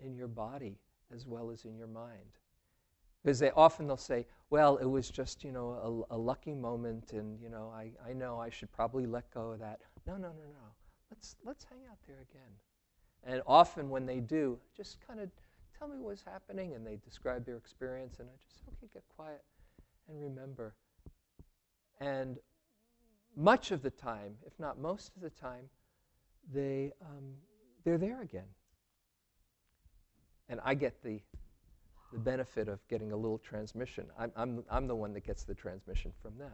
in 0.00 0.16
your 0.16 0.28
body 0.28 0.78
as 1.14 1.26
well 1.26 1.50
as 1.50 1.64
in 1.64 1.76
your 1.76 1.87
mind. 1.87 2.38
Because 3.23 3.38
they 3.38 3.50
often 3.52 3.87
they'll 3.87 3.96
say, 3.96 4.26
well, 4.50 4.76
it 4.76 4.84
was 4.84 5.08
just, 5.08 5.44
you 5.44 5.52
know, 5.52 6.04
a, 6.11 6.14
a, 6.14 6.18
lucky 6.18 6.54
moment 6.54 7.12
and, 7.12 7.40
you 7.40 7.49
know, 7.49 7.73
I, 7.75 7.90
I 8.06 8.12
know 8.12 8.38
I 8.38 8.50
should 8.50 8.70
probably 8.70 9.06
let 9.06 9.32
go 9.32 9.52
of 9.52 9.61
that. 9.61 9.80
No, 10.06 10.14
no, 10.14 10.28
no, 10.28 10.28
no. 10.28 10.75
Let's, 11.11 11.37
let's 11.44 11.64
hang 11.64 11.80
out 11.90 11.96
there 12.06 12.18
again. 12.30 12.52
And 13.25 13.42
often 13.46 13.88
when 13.88 14.04
they 14.04 14.20
do, 14.20 14.58
just 14.76 14.99
kind 15.06 15.20
of 15.20 15.30
tell 15.78 15.88
me 15.88 15.96
what's 15.99 16.23
happening 16.23 16.75
and 16.75 16.87
they 16.87 16.96
describe 16.96 17.46
their 17.46 17.56
experience 17.56 18.18
and 18.18 18.28
I 18.28 18.37
just, 18.46 18.62
okay, 18.68 18.90
get 18.92 19.04
quiet 19.16 19.42
and 20.08 20.20
remember. 20.20 20.75
And 22.00 22.37
much 23.36 23.70
of 23.70 23.82
the 23.82 23.90
time, 23.90 24.34
if 24.46 24.52
not 24.58 24.78
most 24.78 25.12
of 25.16 25.22
the 25.22 25.30
time, 25.30 25.68
they, 26.52 26.92
um, 27.02 27.34
they're 27.84 27.98
there 27.98 28.22
again. 28.22 28.48
And 30.48 30.60
I 30.64 30.74
get 30.74 31.02
the, 31.02 31.20
the 32.12 32.18
benefit 32.18 32.68
of 32.68 32.86
getting 32.88 33.12
a 33.12 33.16
little 33.16 33.38
transmission. 33.38 34.06
I'm, 34.18 34.30
I'm, 34.36 34.64
I'm 34.70 34.86
the 34.86 34.94
one 34.94 35.12
that 35.14 35.24
gets 35.24 35.44
the 35.44 35.54
transmission 35.54 36.12
from 36.22 36.36
them. 36.38 36.52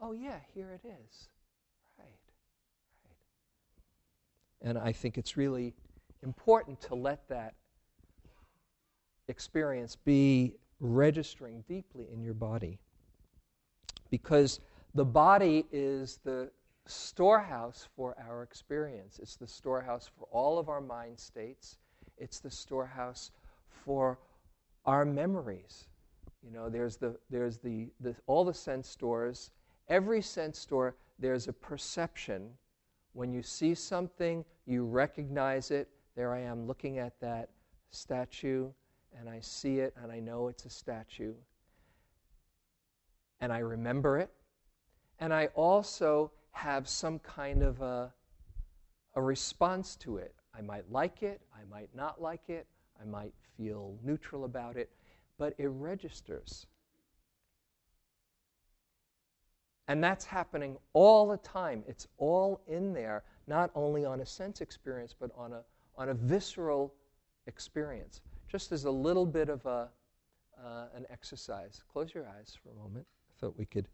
Oh, 0.00 0.12
yeah, 0.12 0.38
here 0.54 0.70
it 0.72 0.86
is. 0.86 1.28
Right, 1.98 2.08
right. 3.04 4.68
And 4.68 4.78
I 4.78 4.92
think 4.92 5.18
it's 5.18 5.36
really 5.36 5.74
important 6.22 6.80
to 6.82 6.94
let 6.94 7.28
that 7.28 7.54
experience 9.28 9.94
be 9.96 10.54
registering 10.80 11.64
deeply 11.68 12.06
in 12.12 12.22
your 12.22 12.34
body. 12.34 12.78
Because 14.10 14.60
the 14.98 15.04
body 15.04 15.64
is 15.70 16.18
the 16.24 16.50
storehouse 16.86 17.86
for 17.94 18.16
our 18.28 18.42
experience. 18.42 19.20
It's 19.22 19.36
the 19.36 19.46
storehouse 19.46 20.10
for 20.18 20.26
all 20.32 20.58
of 20.58 20.68
our 20.68 20.80
mind 20.80 21.20
states. 21.20 21.78
It's 22.16 22.40
the 22.40 22.50
storehouse 22.50 23.30
for 23.84 24.18
our 24.86 25.04
memories. 25.04 25.86
You 26.42 26.50
know, 26.50 26.68
there's 26.68 26.96
the 26.96 27.16
there's 27.30 27.58
the, 27.58 27.90
the 28.00 28.16
all 28.26 28.44
the 28.44 28.52
sense 28.52 28.88
stores. 28.88 29.52
Every 29.88 30.20
sense 30.20 30.58
store, 30.58 30.96
there's 31.20 31.46
a 31.46 31.52
perception. 31.52 32.50
When 33.12 33.32
you 33.32 33.42
see 33.44 33.76
something, 33.76 34.44
you 34.66 34.84
recognize 34.84 35.70
it. 35.70 35.88
There 36.16 36.34
I 36.34 36.40
am 36.40 36.66
looking 36.66 36.98
at 36.98 37.20
that 37.20 37.50
statue, 37.92 38.68
and 39.16 39.28
I 39.28 39.38
see 39.38 39.78
it, 39.78 39.94
and 40.02 40.10
I 40.10 40.18
know 40.18 40.48
it's 40.48 40.64
a 40.64 40.70
statue. 40.70 41.34
And 43.40 43.52
I 43.52 43.58
remember 43.58 44.18
it. 44.18 44.32
And 45.18 45.32
I 45.32 45.46
also 45.54 46.30
have 46.52 46.88
some 46.88 47.18
kind 47.18 47.62
of 47.62 47.80
a, 47.80 48.12
a 49.14 49.22
response 49.22 49.96
to 49.96 50.18
it. 50.18 50.34
I 50.56 50.60
might 50.60 50.90
like 50.90 51.22
it, 51.22 51.40
I 51.54 51.64
might 51.70 51.90
not 51.94 52.20
like 52.20 52.48
it, 52.48 52.66
I 53.00 53.04
might 53.04 53.32
feel 53.56 53.96
neutral 54.02 54.44
about 54.44 54.76
it, 54.76 54.90
but 55.38 55.54
it 55.58 55.68
registers. 55.68 56.66
And 59.86 60.04
that's 60.04 60.24
happening 60.24 60.76
all 60.92 61.28
the 61.28 61.38
time. 61.38 61.82
It's 61.86 62.06
all 62.18 62.60
in 62.66 62.92
there, 62.92 63.24
not 63.46 63.70
only 63.74 64.04
on 64.04 64.20
a 64.20 64.26
sense 64.26 64.60
experience, 64.60 65.14
but 65.18 65.30
on 65.36 65.52
a, 65.52 65.62
on 65.96 66.10
a 66.10 66.14
visceral 66.14 66.92
experience. 67.46 68.20
Just 68.48 68.70
as 68.70 68.84
a 68.84 68.90
little 68.90 69.24
bit 69.24 69.48
of 69.48 69.64
a, 69.64 69.88
uh, 70.62 70.86
an 70.94 71.06
exercise. 71.10 71.82
Close 71.90 72.12
your 72.14 72.26
eyes 72.26 72.56
for 72.62 72.70
a 72.70 72.74
moment. 72.74 73.06
I 73.30 73.40
thought 73.40 73.56
we 73.56 73.64
could 73.64 73.88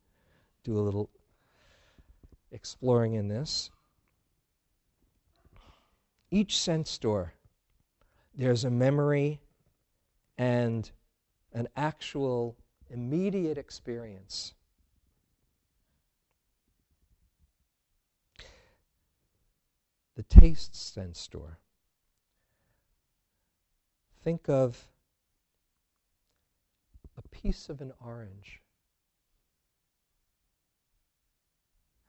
do 0.64 0.78
a 0.78 0.80
little 0.80 1.10
exploring 2.50 3.14
in 3.14 3.28
this. 3.28 3.70
Each 6.30 6.58
sense 6.58 6.90
store, 6.90 7.34
there's 8.34 8.64
a 8.64 8.70
memory 8.70 9.40
and 10.36 10.90
an 11.52 11.68
actual 11.76 12.56
immediate 12.90 13.58
experience. 13.58 14.54
The 20.16 20.24
taste 20.24 20.74
sense 20.74 21.20
store. 21.20 21.58
Think 24.22 24.48
of 24.48 24.88
a 27.18 27.22
piece 27.28 27.68
of 27.68 27.80
an 27.80 27.92
orange 28.04 28.63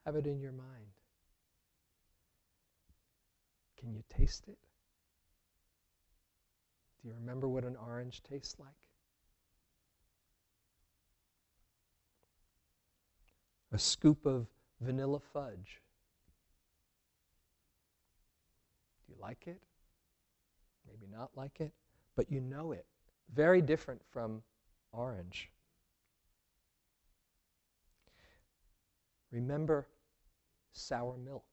Have 0.05 0.15
it 0.15 0.27
in 0.27 0.39
your 0.39 0.51
mind. 0.51 0.85
Can 3.79 3.91
you 3.91 4.03
taste 4.09 4.47
it? 4.47 4.57
Do 7.01 7.09
you 7.09 7.15
remember 7.19 7.47
what 7.47 7.63
an 7.63 7.75
orange 7.75 8.21
tastes 8.23 8.55
like? 8.59 8.69
A 13.71 13.79
scoop 13.79 14.25
of 14.25 14.47
vanilla 14.79 15.19
fudge. 15.19 15.81
Do 19.05 19.13
you 19.13 19.21
like 19.21 19.47
it? 19.47 19.61
Maybe 20.87 21.11
not 21.11 21.31
like 21.35 21.59
it, 21.59 21.73
but 22.15 22.31
you 22.31 22.41
know 22.41 22.71
it. 22.71 22.85
Very 23.33 23.61
different 23.61 24.01
from 24.11 24.43
orange. 24.91 25.49
Remember 29.31 29.87
sour 30.75 31.17
milk. 31.17 31.45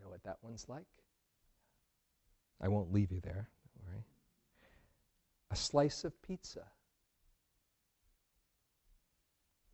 Know 0.00 0.08
what 0.08 0.24
that 0.24 0.38
one's 0.42 0.68
like? 0.68 0.86
I 2.60 2.68
won't 2.68 2.92
leave 2.92 3.12
you 3.12 3.20
there, 3.20 3.48
don't 3.74 3.92
worry. 3.92 4.04
A 5.50 5.56
slice 5.56 6.04
of 6.04 6.20
pizza. 6.22 6.64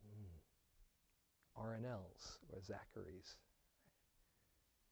Mm. 0.05 1.61
Arinell's 1.61 2.39
or 2.49 2.59
Zachary's. 2.61 3.37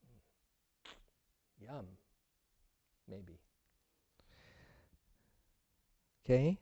Mm. 0.06 1.66
Yum. 1.66 1.86
Maybe. 3.08 3.40
Okay? 6.24 6.58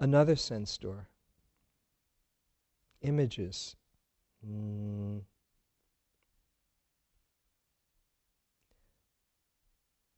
Another 0.00 0.36
sense 0.36 0.70
store 0.70 1.08
images. 3.02 3.76
Mm. 4.46 5.20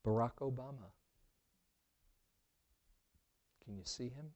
Barack 0.07 0.37
Obama. 0.41 0.93
Can 3.65 3.77
you 3.77 3.85
see 3.85 4.05
him? 4.11 4.33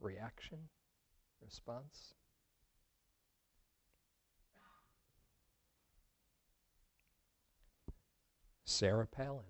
Reaction? 0.00 0.58
Response? 1.44 2.14
Sarah 8.64 9.06
Palin. 9.06 9.44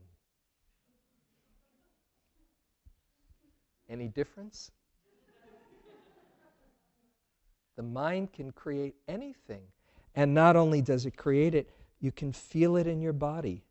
Any 3.88 4.08
difference? 4.08 4.70
The 7.78 7.84
mind 7.84 8.32
can 8.32 8.50
create 8.50 8.96
anything. 9.06 9.62
And 10.16 10.34
not 10.34 10.56
only 10.56 10.82
does 10.82 11.06
it 11.06 11.16
create 11.16 11.54
it, 11.54 11.70
you 12.00 12.10
can 12.10 12.32
feel 12.32 12.76
it 12.76 12.88
in 12.88 13.00
your 13.00 13.12
body. 13.12 13.62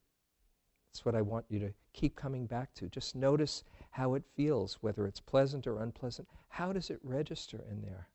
That's 0.88 1.04
what 1.04 1.13
I 1.13 1.22
want 1.22 1.43
you 1.50 1.60
to 1.60 1.74
keep 1.91 2.15
coming 2.15 2.46
back 2.46 2.74
to. 2.76 2.88
Just 2.88 3.17
notice 3.17 3.65
how 3.91 4.13
it 4.13 4.24
feels, 4.34 4.78
whether 4.80 5.06
it's 5.08 5.20
pleasant 5.20 5.67
or 5.67 5.84
unpleasant. 5.84 6.30
How 6.48 6.72
does 6.72 6.89
it 6.89 7.02
register 7.04 7.62
in 7.70 7.82
there? 7.82 8.08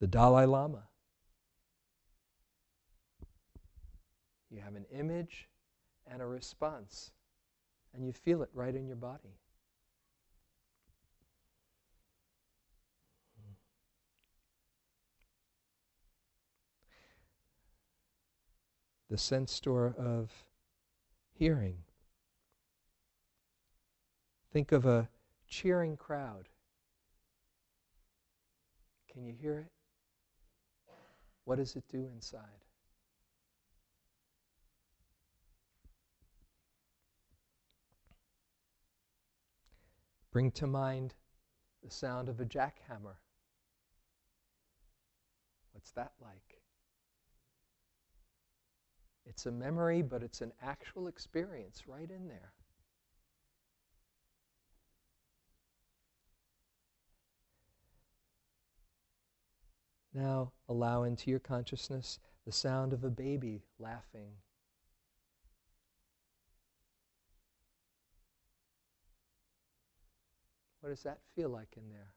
The 0.00 0.08
Dalai 0.08 0.46
Lama. 0.46 0.82
You 4.50 4.62
have 4.62 4.74
an 4.74 4.86
image 4.92 5.48
and 6.10 6.20
a 6.20 6.26
response, 6.26 7.12
and 7.94 8.04
you 8.04 8.12
feel 8.12 8.42
it 8.42 8.50
right 8.52 8.74
in 8.74 8.88
your 8.88 8.96
body. 8.96 9.39
The 19.10 19.18
sense 19.18 19.52
store 19.52 19.92
of 19.98 20.30
hearing. 21.32 21.78
Think 24.52 24.70
of 24.70 24.86
a 24.86 25.08
cheering 25.48 25.96
crowd. 25.96 26.48
Can 29.12 29.24
you 29.24 29.32
hear 29.32 29.58
it? 29.58 29.72
What 31.44 31.56
does 31.56 31.74
it 31.74 31.82
do 31.90 32.08
inside? 32.14 32.64
Bring 40.30 40.52
to 40.52 40.68
mind 40.68 41.14
the 41.82 41.90
sound 41.90 42.28
of 42.28 42.38
a 42.38 42.44
jackhammer. 42.44 43.16
What's 45.72 45.90
that 45.92 46.12
like? 46.22 46.59
It's 49.40 49.46
a 49.46 49.50
memory, 49.50 50.02
but 50.02 50.22
it's 50.22 50.42
an 50.42 50.52
actual 50.60 51.08
experience 51.08 51.84
right 51.86 52.10
in 52.10 52.28
there. 52.28 52.52
Now 60.12 60.52
allow 60.68 61.04
into 61.04 61.30
your 61.30 61.40
consciousness 61.40 62.18
the 62.44 62.52
sound 62.52 62.92
of 62.92 63.02
a 63.02 63.08
baby 63.08 63.62
laughing. 63.78 64.32
What 70.82 70.90
does 70.90 71.02
that 71.04 71.20
feel 71.34 71.48
like 71.48 71.78
in 71.78 71.88
there? 71.88 72.12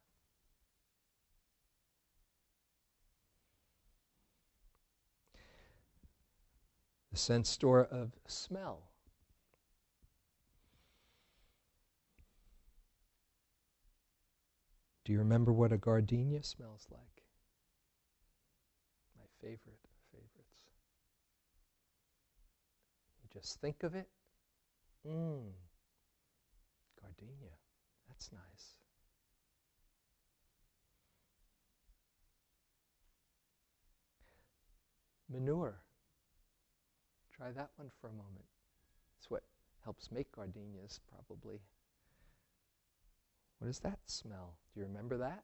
The 7.14 7.20
sense 7.20 7.48
store 7.48 7.86
of 7.92 8.12
smell. 8.26 8.90
Do 15.06 15.14
you 15.14 15.20
remember 15.20 15.54
what 15.54 15.72
a 15.72 15.78
gardenia 15.78 16.42
smells 16.42 16.88
like? 16.90 17.24
My 19.16 19.26
favorite 19.40 19.80
favorites. 20.12 20.58
You 23.22 23.30
just 23.40 23.62
think 23.62 23.84
of 23.84 23.94
it. 23.94 24.10
Mmm, 25.08 25.52
gardenia. 27.00 27.52
That's 28.08 28.32
nice. 28.32 28.78
Manure. 35.30 35.83
Try 37.36 37.52
that 37.52 37.72
one 37.78 37.90
for 38.00 38.08
a 38.08 38.14
moment. 38.14 38.46
It's 39.18 39.30
what 39.30 39.44
helps 39.84 40.12
make 40.12 40.32
gardenias, 40.32 41.00
probably. 41.10 41.62
What 43.58 43.68
does 43.68 43.80
that 43.80 44.00
smell? 44.06 44.58
Do 44.74 44.82
you 44.82 44.86
remember 44.86 45.18
that? 45.18 45.44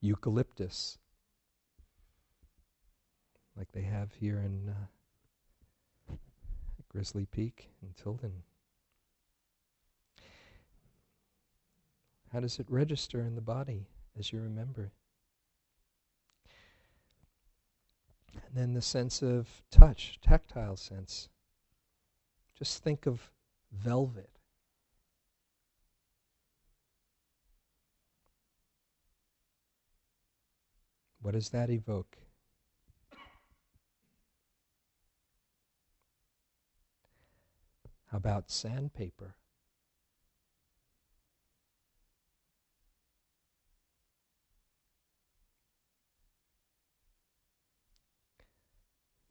Eucalyptus, 0.00 0.98
like 3.56 3.70
they 3.70 3.82
have 3.82 4.12
here 4.14 4.40
in 4.40 4.74
uh, 6.10 6.14
Grizzly 6.88 7.24
Peak 7.24 7.70
in 7.80 7.94
Tilden. 7.94 8.42
How 12.32 12.40
does 12.40 12.58
it 12.58 12.66
register 12.68 13.20
in 13.20 13.36
the 13.36 13.40
body? 13.40 13.86
As 14.18 14.32
you 14.32 14.40
remember. 14.40 14.92
And 18.34 18.54
then 18.54 18.74
the 18.74 18.82
sense 18.82 19.22
of 19.22 19.62
touch, 19.70 20.18
tactile 20.22 20.76
sense. 20.76 21.28
Just 22.58 22.82
think 22.82 23.06
of 23.06 23.30
velvet. 23.72 24.30
What 31.20 31.34
does 31.34 31.50
that 31.50 31.70
evoke? 31.70 32.18
How 38.10 38.18
about 38.18 38.50
sandpaper? 38.50 39.36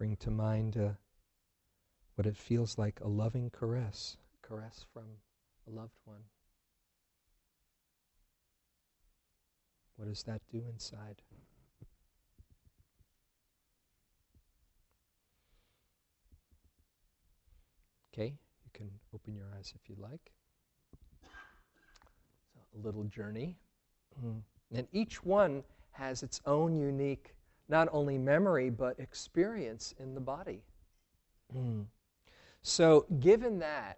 Bring 0.02 0.16
to 0.16 0.32
mind 0.32 0.78
uh, 0.78 0.90
what 2.16 2.26
it 2.26 2.36
feels 2.36 2.76
like 2.80 3.00
a 3.02 3.08
loving 3.08 3.52
caress, 3.52 4.18
caress 4.42 4.84
from 4.92 5.04
a 5.68 5.70
loved 5.70 6.00
one. 6.06 6.22
What 9.98 10.08
does 10.08 10.24
that 10.24 10.42
do 10.52 10.64
inside? 10.74 11.22
Okay, 18.12 18.34
you 18.64 18.72
can 18.74 18.90
open 19.14 19.36
your 19.36 19.46
eyes 19.56 19.72
if 19.76 19.88
you 19.88 19.96
like. 20.02 20.32
So, 22.56 22.60
a 22.76 22.84
little 22.84 23.04
journey. 23.04 23.56
Mm. 24.20 24.42
And 24.74 24.88
each 24.92 25.24
one 25.24 25.64
has 25.92 26.24
its 26.24 26.42
own 26.48 26.76
unique 26.76 27.36
not 27.72 27.88
only 27.94 28.18
memory, 28.18 28.70
but 28.70 29.00
experience 29.00 29.96
in 29.98 30.14
the 30.14 30.20
body. 30.20 30.62
Mm. 31.56 31.86
So, 32.62 33.06
given 33.22 33.60
that, 33.60 33.98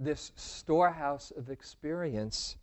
this 0.00 0.32
storehouse 0.34 1.32
of 1.36 1.48
experience, 1.48 2.56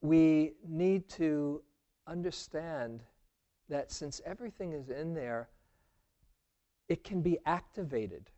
we 0.00 0.52
need 0.66 1.08
to 1.08 1.60
understand 2.06 3.02
that 3.68 3.90
since 3.90 4.20
everything 4.24 4.72
is 4.72 4.90
in 4.90 5.12
there, 5.12 5.48
it 6.88 7.02
can 7.02 7.20
be 7.20 7.38
activated. 7.46 8.30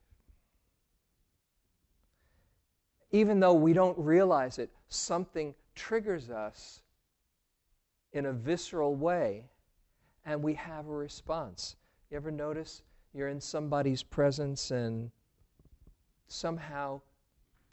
Even 3.10 3.40
though 3.40 3.54
we 3.54 3.74
don't 3.74 3.98
realize 3.98 4.58
it, 4.58 4.70
something 4.88 5.54
triggers 5.74 6.30
us 6.30 6.80
in 8.16 8.26
a 8.26 8.32
visceral 8.32 8.94
way, 8.94 9.44
and 10.24 10.42
we 10.42 10.54
have 10.54 10.88
a 10.88 10.92
response. 10.92 11.76
You 12.10 12.16
ever 12.16 12.30
notice 12.30 12.82
you're 13.12 13.28
in 13.28 13.42
somebody's 13.42 14.02
presence 14.02 14.70
and 14.70 15.10
somehow 16.26 17.02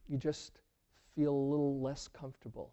you 0.10 0.17
just 0.17 0.60
feel 1.15 1.34
a 1.34 1.47
little 1.49 1.79
less 1.79 2.10
comfortable? 2.10 2.71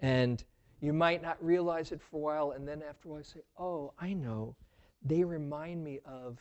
And 0.00 0.44
you 0.82 0.92
might 0.92 1.22
not 1.22 1.42
realize 1.42 1.92
it 1.92 2.02
for 2.02 2.16
a 2.16 2.20
while, 2.20 2.50
and 2.50 2.68
then 2.68 2.82
after 2.86 3.08
a 3.08 3.12
while, 3.12 3.24
say, 3.24 3.40
Oh, 3.58 3.94
I 3.98 4.12
know. 4.12 4.54
They 5.02 5.24
remind 5.24 5.82
me 5.82 6.00
of, 6.04 6.38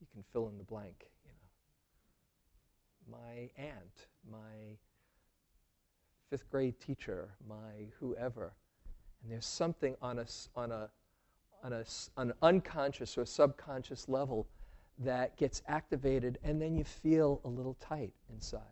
you 0.00 0.06
can 0.12 0.22
fill 0.32 0.48
in 0.48 0.56
the 0.56 0.64
blank, 0.64 1.06
you 1.24 1.32
know, 3.10 3.18
my 3.18 3.50
aunt, 3.56 4.06
my 4.30 4.76
fifth 6.32 6.50
grade 6.50 6.80
teacher, 6.80 7.28
my 7.46 7.84
whoever. 8.00 8.54
And 9.22 9.30
there's 9.30 9.44
something 9.44 9.94
on 10.00 10.18
a, 10.18 10.24
on 10.56 10.72
a, 10.72 10.88
on, 11.62 11.74
a, 11.74 11.84
on 12.16 12.30
an 12.30 12.32
unconscious 12.40 13.18
or 13.18 13.26
subconscious 13.26 14.08
level 14.08 14.46
that 15.00 15.36
gets 15.36 15.60
activated, 15.68 16.38
and 16.42 16.58
then 16.60 16.74
you 16.74 16.84
feel 16.84 17.42
a 17.44 17.48
little 17.48 17.76
tight 17.80 18.14
inside. 18.32 18.62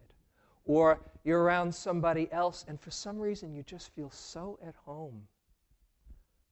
Or 0.64 1.00
you're 1.22 1.42
around 1.42 1.74
somebody 1.74 2.32
else, 2.32 2.64
and 2.66 2.80
for 2.80 2.90
some 2.90 3.18
reason 3.18 3.54
you 3.54 3.62
just 3.62 3.94
feel 3.94 4.10
so 4.10 4.58
at 4.66 4.74
home, 4.86 5.20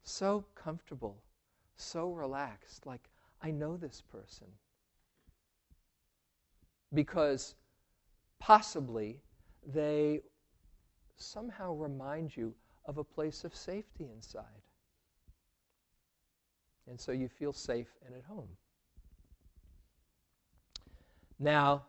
so 0.02 0.44
comfortable, 0.54 1.22
so 1.76 2.10
relaxed, 2.10 2.84
like, 2.84 3.08
I 3.40 3.50
know 3.50 3.78
this 3.78 4.02
person. 4.12 4.48
Because 6.92 7.54
possibly 8.40 9.22
they 9.66 10.20
somehow 11.18 11.74
remind 11.74 12.36
you 12.36 12.54
of 12.84 12.98
a 12.98 13.04
place 13.04 13.44
of 13.44 13.54
safety 13.54 14.08
inside. 14.14 14.44
And 16.88 16.98
so 16.98 17.12
you 17.12 17.28
feel 17.28 17.52
safe 17.52 17.88
and 18.06 18.14
at 18.14 18.24
home. 18.24 18.48
Now, 21.38 21.84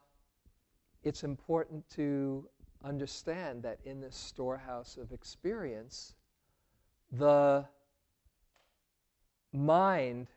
it's 1.04 1.24
important 1.24 1.90
to 1.92 2.48
understand 2.84 3.64
that 3.64 3.80
in 3.86 4.02
this 4.02 4.16
storehouse 4.16 4.98
of 4.98 5.12
experience, 5.12 6.16
the 7.12 7.66
mind 9.54 10.28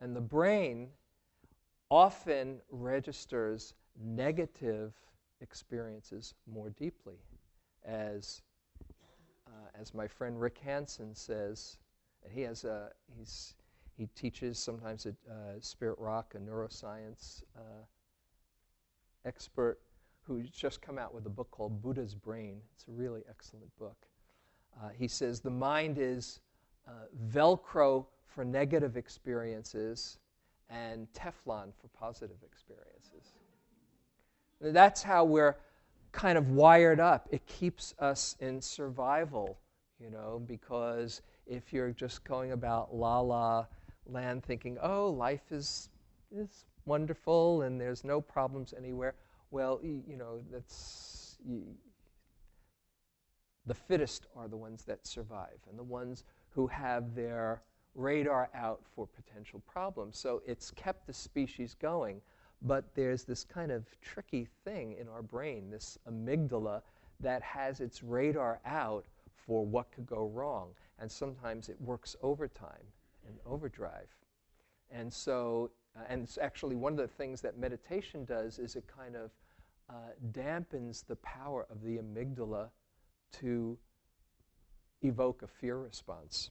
and 0.00 0.14
the 0.14 0.20
brain 0.20 0.88
often 1.90 2.60
registers 2.70 3.74
negative 3.98 4.92
experiences 5.40 6.34
more 6.46 6.70
deeply. 6.70 7.16
As, 7.84 8.42
uh, 9.46 9.80
as 9.80 9.94
my 9.94 10.06
friend 10.06 10.40
Rick 10.40 10.58
Hanson 10.58 11.14
says, 11.14 11.78
and 12.22 12.32
he 12.32 12.42
has 12.42 12.64
a, 12.64 12.90
he's, 13.16 13.54
he 13.96 14.06
teaches 14.14 14.58
sometimes 14.58 15.06
at 15.06 15.14
uh, 15.30 15.60
Spirit 15.60 15.98
Rock, 15.98 16.34
a 16.34 16.38
neuroscience 16.38 17.42
uh, 17.56 17.84
expert 19.24 19.78
who's 20.22 20.50
just 20.50 20.80
come 20.80 20.98
out 20.98 21.14
with 21.14 21.26
a 21.26 21.30
book 21.30 21.50
called 21.50 21.82
Buddha's 21.82 22.14
Brain. 22.14 22.60
It's 22.74 22.86
a 22.88 22.92
really 22.92 23.22
excellent 23.28 23.76
book. 23.78 24.06
Uh, 24.80 24.90
he 24.96 25.08
says 25.08 25.40
the 25.40 25.50
mind 25.50 25.98
is 25.98 26.40
uh, 26.86 27.06
Velcro 27.32 28.06
for 28.26 28.44
negative 28.44 28.96
experiences 28.96 30.18
and 30.68 31.08
Teflon 31.12 31.72
for 31.74 31.88
positive 31.98 32.36
experiences. 32.44 33.34
That's 34.60 35.02
how 35.02 35.24
we're 35.24 35.56
kind 36.12 36.36
of 36.38 36.50
wired 36.50 37.00
up. 37.00 37.28
It 37.30 37.46
keeps 37.46 37.94
us 37.98 38.36
in 38.40 38.60
survival, 38.60 39.58
you 39.98 40.10
know, 40.10 40.42
because 40.46 41.22
if 41.46 41.72
you're 41.72 41.92
just 41.92 42.24
going 42.24 42.52
about 42.52 42.94
la 42.94 43.20
la 43.20 43.66
land 44.06 44.44
thinking, 44.44 44.78
oh, 44.82 45.10
life 45.10 45.50
is, 45.50 45.88
is 46.34 46.64
wonderful 46.84 47.62
and 47.62 47.80
there's 47.80 48.04
no 48.04 48.20
problems 48.20 48.74
anywhere, 48.76 49.14
well, 49.50 49.80
you 49.82 50.16
know, 50.16 50.40
that's. 50.52 51.38
The 53.66 53.74
fittest 53.74 54.26
are 54.34 54.48
the 54.48 54.56
ones 54.56 54.84
that 54.84 55.06
survive 55.06 55.58
and 55.68 55.78
the 55.78 55.84
ones 55.84 56.24
who 56.48 56.66
have 56.66 57.14
their 57.14 57.62
radar 57.94 58.48
out 58.54 58.80
for 58.94 59.06
potential 59.06 59.62
problems. 59.70 60.18
So 60.18 60.42
it's 60.46 60.70
kept 60.70 61.06
the 61.06 61.12
species 61.12 61.76
going, 61.80 62.20
but 62.62 62.84
there's 62.94 63.24
this 63.24 63.44
kind 63.44 63.70
of 63.70 63.84
tricky 64.00 64.46
thing 64.64 64.96
in 65.00 65.08
our 65.08 65.22
brain, 65.22 65.70
this 65.70 65.98
amygdala, 66.08 66.82
that 67.20 67.42
has 67.42 67.80
its 67.80 68.02
radar 68.02 68.60
out 68.64 69.04
for 69.46 69.64
what 69.64 69.90
could 69.92 70.06
go 70.06 70.26
wrong. 70.28 70.70
And 70.98 71.10
sometimes 71.10 71.68
it 71.68 71.80
works 71.80 72.16
overtime 72.22 72.86
and 73.26 73.36
overdrive. 73.46 74.08
And 74.90 75.12
so, 75.12 75.70
uh, 75.96 76.04
and 76.08 76.22
it's 76.22 76.38
actually 76.38 76.76
one 76.76 76.92
of 76.92 76.98
the 76.98 77.08
things 77.08 77.40
that 77.42 77.58
meditation 77.58 78.24
does 78.24 78.58
is 78.58 78.76
it 78.76 78.84
kind 78.86 79.16
of 79.16 79.30
uh, 79.88 80.12
dampens 80.32 81.04
the 81.06 81.16
power 81.16 81.66
of 81.70 81.82
the 81.82 81.98
amygdala 81.98 82.68
to 83.32 83.78
evoke 85.02 85.42
a 85.42 85.46
fear 85.46 85.78
response. 85.78 86.50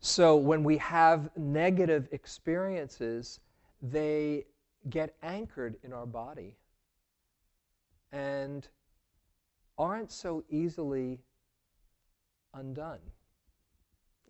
So 0.00 0.36
when 0.36 0.62
we 0.62 0.76
have 0.78 1.30
negative 1.36 2.08
experiences, 2.12 3.40
they 3.82 4.46
get 4.90 5.14
anchored 5.22 5.76
in 5.82 5.92
our 5.92 6.06
body 6.06 6.56
and 8.12 8.66
aren't 9.76 10.10
so 10.10 10.44
easily 10.50 11.20
undone. 12.54 13.00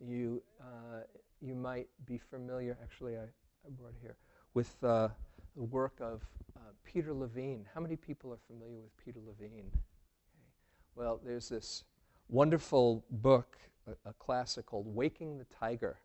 You, 0.00 0.42
uh, 0.60 1.02
you 1.40 1.54
might 1.54 1.88
be 2.06 2.18
familiar, 2.18 2.76
actually, 2.82 3.16
I, 3.16 3.22
I 3.22 3.70
brought 3.78 3.94
here, 4.00 4.16
with 4.54 4.74
uh, 4.82 5.08
the 5.56 5.64
work 5.64 5.94
of 6.00 6.22
uh, 6.56 6.60
Peter 6.84 7.12
Levine. 7.12 7.66
How 7.74 7.80
many 7.80 7.96
people 7.96 8.32
are 8.32 8.38
familiar 8.46 8.80
with 8.80 8.96
Peter 9.04 9.20
Levine? 9.26 9.70
Okay. 9.70 10.48
Well, 10.94 11.20
there's 11.24 11.48
this 11.48 11.84
wonderful 12.28 13.04
book 13.10 13.58
a, 13.88 14.10
a 14.10 14.12
classic 14.14 14.66
called 14.66 14.86
Waking 14.94 15.38
the 15.38 15.46
Tiger 15.58 15.98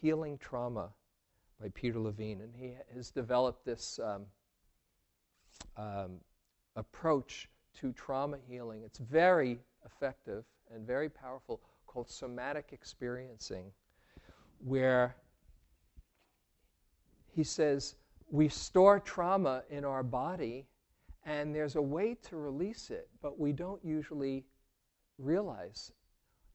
Healing 0.00 0.38
Trauma 0.38 0.90
by 1.60 1.68
Peter 1.74 1.98
Levine. 1.98 2.40
And 2.40 2.54
he 2.54 2.74
has 2.94 3.10
developed 3.10 3.64
this 3.64 4.00
um, 4.02 4.26
um, 5.76 6.20
approach 6.76 7.48
to 7.80 7.92
trauma 7.92 8.38
healing. 8.48 8.82
It's 8.84 8.98
very 8.98 9.58
effective 9.84 10.44
and 10.72 10.86
very 10.86 11.08
powerful, 11.08 11.60
called 11.86 12.08
somatic 12.08 12.68
experiencing, 12.72 13.72
where 14.64 15.16
he 17.34 17.44
says 17.44 17.96
we 18.30 18.48
store 18.48 19.00
trauma 19.00 19.62
in 19.70 19.84
our 19.84 20.02
body 20.02 20.66
and 21.26 21.54
there's 21.54 21.76
a 21.76 21.82
way 21.82 22.16
to 22.28 22.36
release 22.36 22.90
it, 22.90 23.08
but 23.20 23.38
we 23.38 23.52
don't 23.52 23.84
usually 23.84 24.44
realize 25.18 25.92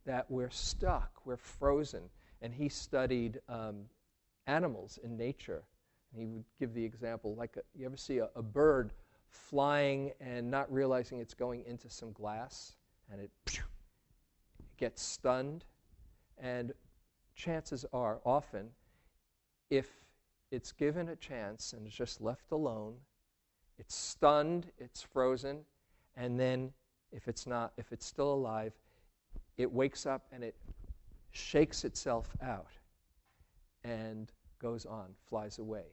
that 0.05 0.29
we're 0.29 0.49
stuck, 0.49 1.21
we're 1.25 1.37
frozen. 1.37 2.03
And 2.41 2.53
he 2.53 2.69
studied 2.69 3.39
um, 3.49 3.85
animals 4.47 4.99
in 5.03 5.17
nature. 5.17 5.63
And 6.11 6.21
he 6.21 6.27
would 6.27 6.43
give 6.59 6.73
the 6.73 6.83
example 6.83 7.35
like 7.35 7.57
a, 7.57 7.61
you 7.77 7.85
ever 7.85 7.97
see 7.97 8.19
a, 8.19 8.29
a, 8.35 8.41
bird 8.41 8.93
flying 9.27 10.11
and 10.21 10.49
not 10.49 10.71
realizing 10.71 11.19
it's 11.19 11.33
going 11.33 11.63
into 11.65 11.89
some 11.89 12.11
glass 12.13 12.75
and 13.11 13.19
it, 13.19 13.31
it 13.47 13.61
gets 14.77 15.01
stunned? 15.01 15.65
And 16.37 16.73
chances 17.35 17.85
are, 17.91 18.19
often, 18.25 18.69
if 19.69 19.89
it's 20.51 20.71
given 20.71 21.09
a 21.09 21.15
chance 21.15 21.73
and 21.73 21.85
it's 21.85 21.95
just 21.95 22.21
left 22.21 22.51
alone, 22.51 22.95
it's 23.77 23.95
stunned, 23.95 24.71
it's 24.77 25.01
frozen, 25.01 25.59
and 26.15 26.39
then 26.39 26.71
if 27.11 27.27
it's 27.27 27.45
not, 27.45 27.73
if 27.77 27.91
it's 27.91 28.05
still 28.05 28.33
alive, 28.33 28.73
it 29.57 29.71
wakes 29.71 30.05
up 30.05 30.25
and 30.31 30.43
it 30.43 30.55
shakes 31.31 31.83
itself 31.83 32.35
out 32.41 32.71
and 33.83 34.31
goes 34.59 34.85
on, 34.85 35.07
flies 35.27 35.59
away. 35.59 35.85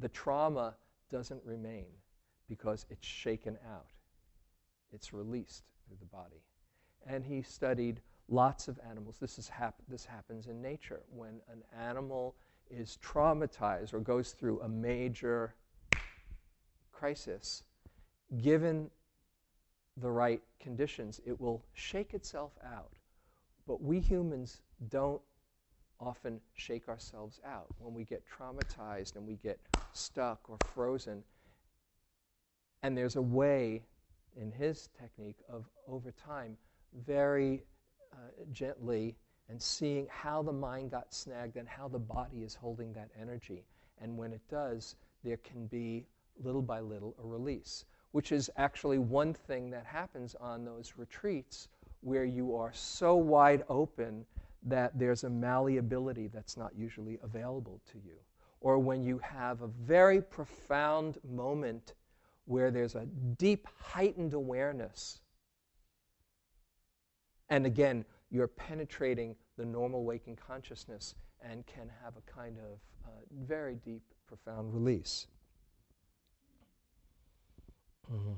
The 0.00 0.08
trauma 0.08 0.74
doesn't 1.10 1.40
remain 1.44 1.86
because 2.48 2.84
it's 2.90 3.06
shaken 3.06 3.56
out, 3.72 3.86
it's 4.92 5.12
released 5.12 5.64
through 5.86 5.96
the 6.00 6.06
body. 6.06 6.42
And 7.06 7.24
he 7.24 7.42
studied 7.42 8.00
lots 8.28 8.68
of 8.68 8.78
animals. 8.88 9.16
This, 9.20 9.38
is 9.38 9.48
hap- 9.48 9.82
this 9.88 10.04
happens 10.04 10.46
in 10.46 10.60
nature. 10.60 11.02
When 11.10 11.40
an 11.50 11.62
animal 11.78 12.36
is 12.70 12.98
traumatized 13.02 13.92
or 13.92 14.00
goes 14.00 14.32
through 14.32 14.60
a 14.60 14.68
major 14.68 15.54
crisis, 16.92 17.64
given 18.42 18.90
the 19.96 20.10
right 20.10 20.42
conditions, 20.60 21.20
it 21.26 21.38
will 21.40 21.62
shake 21.74 22.14
itself 22.14 22.52
out. 22.64 22.90
But 23.66 23.82
we 23.82 24.00
humans 24.00 24.62
don't 24.88 25.20
often 26.00 26.40
shake 26.54 26.88
ourselves 26.88 27.40
out. 27.46 27.66
When 27.78 27.94
we 27.94 28.04
get 28.04 28.22
traumatized 28.26 29.16
and 29.16 29.26
we 29.26 29.34
get 29.36 29.60
stuck 29.92 30.48
or 30.48 30.56
frozen, 30.74 31.22
and 32.82 32.96
there's 32.96 33.16
a 33.16 33.22
way 33.22 33.82
in 34.36 34.50
his 34.50 34.88
technique 34.98 35.38
of 35.48 35.68
over 35.86 36.10
time, 36.12 36.56
very 37.06 37.62
uh, 38.12 38.16
gently 38.52 39.16
and 39.48 39.60
seeing 39.60 40.06
how 40.10 40.42
the 40.42 40.52
mind 40.52 40.90
got 40.90 41.12
snagged 41.12 41.56
and 41.56 41.68
how 41.68 41.86
the 41.86 41.98
body 41.98 42.42
is 42.42 42.54
holding 42.54 42.92
that 42.94 43.10
energy. 43.20 43.64
And 44.00 44.16
when 44.16 44.32
it 44.32 44.40
does, 44.50 44.96
there 45.22 45.36
can 45.38 45.66
be 45.66 46.06
little 46.42 46.62
by 46.62 46.80
little 46.80 47.14
a 47.22 47.26
release 47.26 47.84
which 48.12 48.32
is 48.32 48.50
actually 48.56 48.98
one 48.98 49.34
thing 49.34 49.70
that 49.70 49.84
happens 49.84 50.34
on 50.40 50.64
those 50.64 50.94
retreats 50.96 51.68
where 52.00 52.24
you 52.24 52.54
are 52.54 52.72
so 52.72 53.14
wide 53.14 53.64
open 53.68 54.24
that 54.64 54.96
there's 54.98 55.24
a 55.24 55.30
malleability 55.30 56.28
that's 56.28 56.56
not 56.56 56.72
usually 56.76 57.18
available 57.22 57.80
to 57.90 57.98
you. 57.98 58.16
Or 58.60 58.78
when 58.78 59.02
you 59.02 59.18
have 59.18 59.62
a 59.62 59.66
very 59.66 60.22
profound 60.22 61.18
moment 61.28 61.94
where 62.44 62.70
there's 62.70 62.94
a 62.94 63.06
deep, 63.38 63.66
heightened 63.80 64.34
awareness. 64.34 65.20
And 67.48 67.66
again, 67.66 68.04
you're 68.30 68.48
penetrating 68.48 69.36
the 69.56 69.64
normal 69.64 70.04
waking 70.04 70.36
consciousness 70.36 71.14
and 71.40 71.66
can 71.66 71.90
have 72.02 72.14
a 72.16 72.30
kind 72.30 72.56
of 72.58 72.78
uh, 73.04 73.10
very 73.46 73.76
deep, 73.76 74.02
profound 74.26 74.72
release. 74.72 75.26
Mm-hmm. 78.12 78.32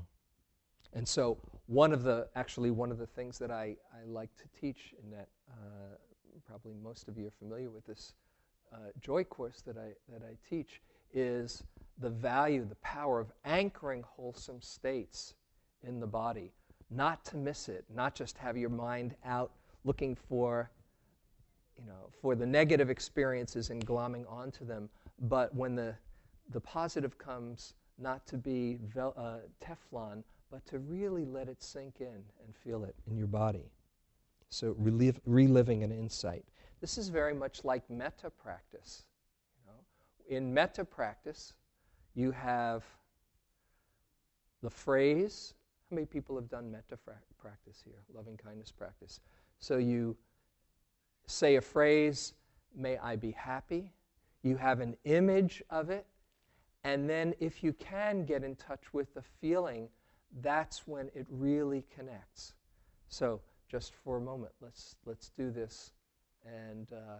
And 0.93 1.07
so, 1.07 1.37
one 1.67 1.91
of 1.91 2.03
the 2.03 2.27
actually 2.35 2.71
one 2.71 2.91
of 2.91 2.97
the 2.97 3.07
things 3.07 3.37
that 3.39 3.51
I, 3.51 3.75
I 3.93 4.05
like 4.05 4.29
to 4.37 4.43
teach, 4.59 4.93
in 5.03 5.11
that 5.11 5.27
uh, 5.49 5.95
probably 6.47 6.73
most 6.81 7.07
of 7.07 7.17
you 7.17 7.27
are 7.27 7.33
familiar 7.39 7.69
with 7.69 7.85
this 7.85 8.13
uh, 8.73 8.77
joy 9.01 9.23
course 9.23 9.61
that 9.65 9.77
I 9.77 9.91
that 10.11 10.21
I 10.23 10.37
teach, 10.49 10.81
is 11.13 11.63
the 11.99 12.09
value, 12.09 12.65
the 12.65 12.75
power 12.75 13.19
of 13.19 13.31
anchoring 13.45 14.03
wholesome 14.03 14.61
states 14.61 15.33
in 15.83 15.99
the 15.99 16.07
body, 16.07 16.51
not 16.89 17.23
to 17.25 17.37
miss 17.37 17.69
it, 17.69 17.85
not 17.93 18.15
just 18.15 18.37
have 18.37 18.57
your 18.57 18.69
mind 18.69 19.15
out 19.25 19.51
looking 19.83 20.15
for, 20.15 20.69
you 21.77 21.85
know, 21.85 22.09
for 22.21 22.35
the 22.35 22.45
negative 22.45 22.89
experiences 22.89 23.69
and 23.69 23.85
glomming 23.85 24.29
onto 24.31 24.65
them, 24.65 24.89
but 25.21 25.53
when 25.55 25.75
the, 25.75 25.95
the 26.51 26.59
positive 26.59 27.17
comes, 27.17 27.75
not 27.97 28.25
to 28.27 28.37
be 28.37 28.79
uh, 28.97 29.37
Teflon, 29.63 30.23
but 30.51 30.65
to 30.67 30.79
really 30.79 31.25
let 31.25 31.47
it 31.47 31.61
sink 31.61 31.95
in 31.99 32.23
and 32.43 32.55
feel 32.63 32.83
it 32.83 32.95
in 33.09 33.17
your 33.17 33.27
body. 33.27 33.71
So 34.49 34.75
reliving 34.77 35.83
an 35.83 35.91
insight. 35.91 36.45
This 36.81 36.97
is 36.97 37.09
very 37.09 37.33
much 37.33 37.63
like 37.63 37.89
metta 37.89 38.29
practice. 38.29 39.05
You 39.57 39.71
know? 39.71 40.37
In 40.37 40.53
metta 40.53 40.85
practice, 40.85 41.53
you 42.13 42.31
have 42.31 42.83
the 44.61 44.69
phrase. 44.69 45.53
How 45.89 45.95
many 45.95 46.05
people 46.05 46.35
have 46.35 46.49
done 46.49 46.71
metta 46.71 46.97
fra- 46.97 47.15
practice 47.37 47.81
here? 47.83 48.03
Loving 48.13 48.37
kindness 48.37 48.71
practice. 48.71 49.19
So 49.59 49.77
you 49.77 50.15
say 51.27 51.55
a 51.55 51.61
phrase, 51.61 52.33
may 52.75 52.97
I 52.97 53.15
be 53.15 53.31
happy. 53.31 53.91
You 54.43 54.57
have 54.57 54.79
an 54.79 54.95
image 55.05 55.63
of 55.69 55.89
it. 55.89 56.05
And 56.85 57.09
then, 57.09 57.33
if 57.39 57.63
you 57.63 57.73
can 57.73 58.25
get 58.25 58.43
in 58.43 58.55
touch 58.55 58.93
with 58.93 59.11
the 59.15 59.23
feeling, 59.41 59.89
that's 60.39 60.85
when 60.85 61.09
it 61.15 61.25
really 61.31 61.83
connects. 61.95 62.53
So, 63.07 63.41
just 63.67 63.93
for 64.03 64.17
a 64.17 64.21
moment, 64.21 64.53
let's, 64.61 64.95
let's 65.03 65.31
do 65.31 65.49
this 65.49 65.89
and 66.45 66.87
uh, 66.93 67.17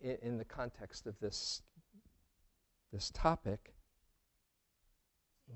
in, 0.00 0.16
in 0.22 0.38
the 0.38 0.44
context 0.44 1.06
of 1.06 1.14
this, 1.20 1.62
this 2.92 3.12
topic. 3.14 3.74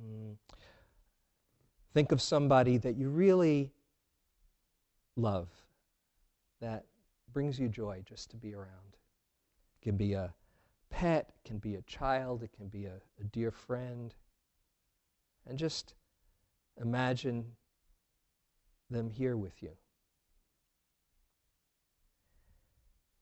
Mm. 0.01 0.37
Think 1.93 2.13
of 2.13 2.23
somebody 2.23 2.79
that 2.79 2.97
you 2.97 3.09
really 3.09 3.73
love, 5.17 5.49
that 6.61 6.85
brings 7.33 7.59
you 7.59 7.69
joy 7.69 8.05
just 8.09 8.31
to 8.31 8.37
be 8.37 8.55
around. 8.55 8.95
It 8.95 9.85
can 9.85 9.97
be 9.97 10.13
a 10.13 10.33
pet, 10.97 11.29
it 11.29 11.47
can 11.47 11.59
be 11.59 11.75
a 11.75 11.83
child, 11.83 12.43
it 12.43 12.51
can 12.57 12.69
be 12.69 12.87
a, 12.87 12.95
a 13.21 13.25
dear 13.25 13.51
friend. 13.51 14.15
And 15.47 15.59
just 15.59 15.93
imagine 16.81 17.45
them 18.89 19.11
here 19.11 19.37
with 19.37 19.63
you. 19.63 19.73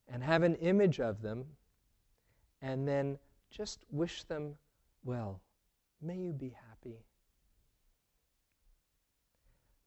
And 0.07 0.23
have 0.23 0.43
an 0.43 0.55
image 0.55 1.01
of 1.01 1.21
them, 1.21 1.43
and 2.61 2.87
then 2.87 3.19
just 3.51 3.83
wish 3.91 4.23
them 4.23 4.55
well. 5.03 5.41
May 6.01 6.15
you 6.15 6.31
be 6.31 6.55
happy. 6.69 7.03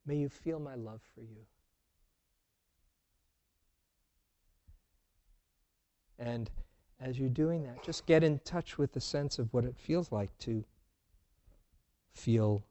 May 0.04 0.16
you 0.16 0.28
feel 0.28 0.60
my 0.60 0.74
love 0.74 1.00
for 1.14 1.22
you. 1.22 1.46
And 6.18 6.50
as 7.00 7.18
you're 7.18 7.28
doing 7.28 7.62
that, 7.64 7.82
just 7.82 8.06
get 8.06 8.24
in 8.24 8.40
touch 8.40 8.76
with 8.76 8.92
the 8.92 9.00
sense 9.00 9.38
of 9.38 9.52
what 9.52 9.64
it 9.64 9.76
feels 9.76 10.10
like 10.10 10.36
to 10.38 10.64
feel 12.12 12.64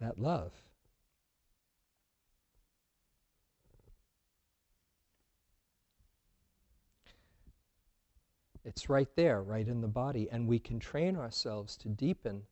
that 0.00 0.18
love. 0.18 0.52
It's 8.64 8.90
right 8.90 9.08
there, 9.16 9.42
right 9.42 9.66
in 9.66 9.80
the 9.80 9.88
body, 9.88 10.28
and 10.30 10.46
we 10.46 10.58
can 10.58 10.78
train 10.78 11.16
ourselves 11.16 11.76
to 11.78 11.88
deepen 11.88 12.42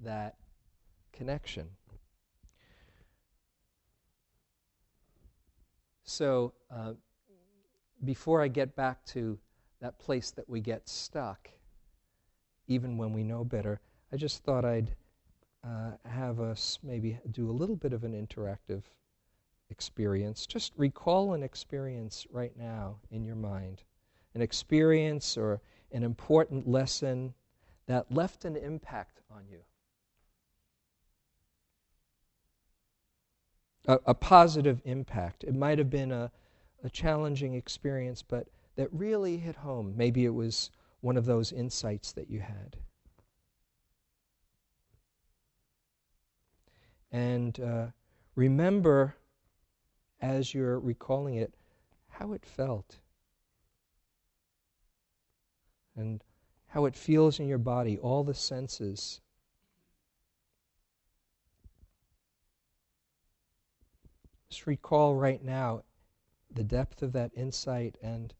that 0.00 0.36
connection. 1.12 1.68
So, 6.04 6.54
uh, 6.70 6.94
before 8.02 8.40
I 8.40 8.48
get 8.48 8.74
back 8.76 9.04
to 9.06 9.38
that 9.80 9.98
place 9.98 10.30
that 10.32 10.48
we 10.48 10.60
get 10.60 10.88
stuck, 10.88 11.48
even 12.66 12.98
when 12.98 13.12
we 13.12 13.22
know 13.22 13.44
better, 13.44 13.80
I 14.12 14.16
just 14.16 14.42
thought 14.42 14.64
I'd 14.64 14.94
uh, 15.64 15.92
have 16.04 16.40
us 16.40 16.78
maybe 16.82 17.18
do 17.30 17.50
a 17.50 17.52
little 17.52 17.76
bit 17.76 17.92
of 17.92 18.04
an 18.04 18.12
interactive 18.12 18.82
experience. 19.70 20.46
Just 20.46 20.72
recall 20.76 21.34
an 21.34 21.42
experience 21.42 22.26
right 22.30 22.56
now 22.56 22.96
in 23.10 23.24
your 23.24 23.36
mind, 23.36 23.82
an 24.34 24.42
experience 24.42 25.36
or 25.36 25.60
an 25.92 26.02
important 26.02 26.68
lesson 26.68 27.34
that 27.86 28.10
left 28.12 28.44
an 28.44 28.56
impact 28.56 29.20
on 29.30 29.42
you. 29.50 29.60
A, 33.86 33.98
a 34.06 34.14
positive 34.14 34.80
impact. 34.84 35.44
It 35.44 35.54
might 35.54 35.78
have 35.78 35.90
been 35.90 36.12
a, 36.12 36.30
a 36.84 36.90
challenging 36.90 37.54
experience, 37.54 38.22
but 38.22 38.46
that 38.78 38.88
really 38.92 39.38
hit 39.38 39.56
home. 39.56 39.92
Maybe 39.96 40.24
it 40.24 40.32
was 40.32 40.70
one 41.00 41.16
of 41.16 41.26
those 41.26 41.50
insights 41.50 42.12
that 42.12 42.30
you 42.30 42.38
had. 42.38 42.76
And 47.10 47.58
uh, 47.58 47.86
remember, 48.36 49.16
as 50.20 50.54
you're 50.54 50.78
recalling 50.78 51.34
it, 51.34 51.54
how 52.08 52.32
it 52.32 52.46
felt 52.46 52.98
and 55.96 56.22
how 56.68 56.84
it 56.84 56.94
feels 56.94 57.40
in 57.40 57.48
your 57.48 57.58
body, 57.58 57.98
all 57.98 58.22
the 58.22 58.32
senses. 58.32 59.20
Just 64.48 64.68
recall 64.68 65.16
right 65.16 65.42
now 65.42 65.82
the 66.48 66.62
depth 66.62 67.02
of 67.02 67.12
that 67.14 67.32
insight 67.34 67.96
and 68.00 68.32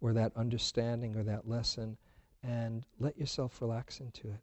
or 0.00 0.12
that 0.12 0.32
understanding 0.36 1.16
or 1.16 1.22
that 1.22 1.48
lesson 1.48 1.96
and 2.42 2.84
let 2.98 3.18
yourself 3.18 3.60
relax 3.60 4.00
into 4.00 4.28
it. 4.28 4.40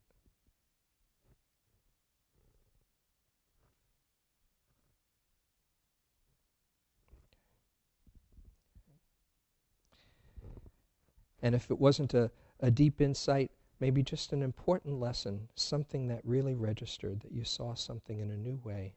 And 11.42 11.54
if 11.54 11.70
it 11.70 11.78
wasn't 11.78 12.14
a, 12.14 12.32
a 12.62 12.72
deep 12.72 13.02
insight, 13.02 13.52
maybe 13.82 14.02
just 14.02 14.32
an 14.32 14.42
important 14.42 15.00
lesson, 15.00 15.50
something 15.56 16.08
that 16.08 16.22
really 16.24 16.56
registered, 16.56 17.20
that 17.22 17.34
you 17.34 17.44
saw 17.44 17.74
something 17.76 18.20
in 18.20 18.32
a 18.32 18.38
new 18.38 18.62
way. 18.64 18.94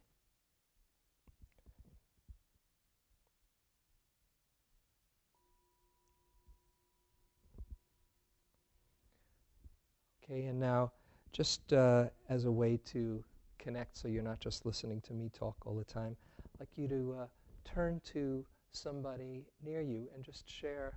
Okay, 10.28 10.46
and 10.46 10.58
now 10.58 10.90
just 11.32 11.72
uh, 11.72 12.06
as 12.28 12.46
a 12.46 12.50
way 12.50 12.80
to 12.86 13.22
connect 13.58 13.96
so 13.96 14.08
you're 14.08 14.24
not 14.24 14.40
just 14.40 14.66
listening 14.66 15.00
to 15.02 15.12
me 15.12 15.30
talk 15.32 15.56
all 15.64 15.76
the 15.76 15.84
time, 15.84 16.16
I'd 16.40 16.60
like 16.60 16.68
you 16.76 16.88
to 16.88 17.16
uh, 17.20 17.26
turn 17.64 18.00
to 18.12 18.44
somebody 18.72 19.44
near 19.64 19.80
you 19.80 20.08
and 20.14 20.24
just 20.24 20.50
share 20.50 20.94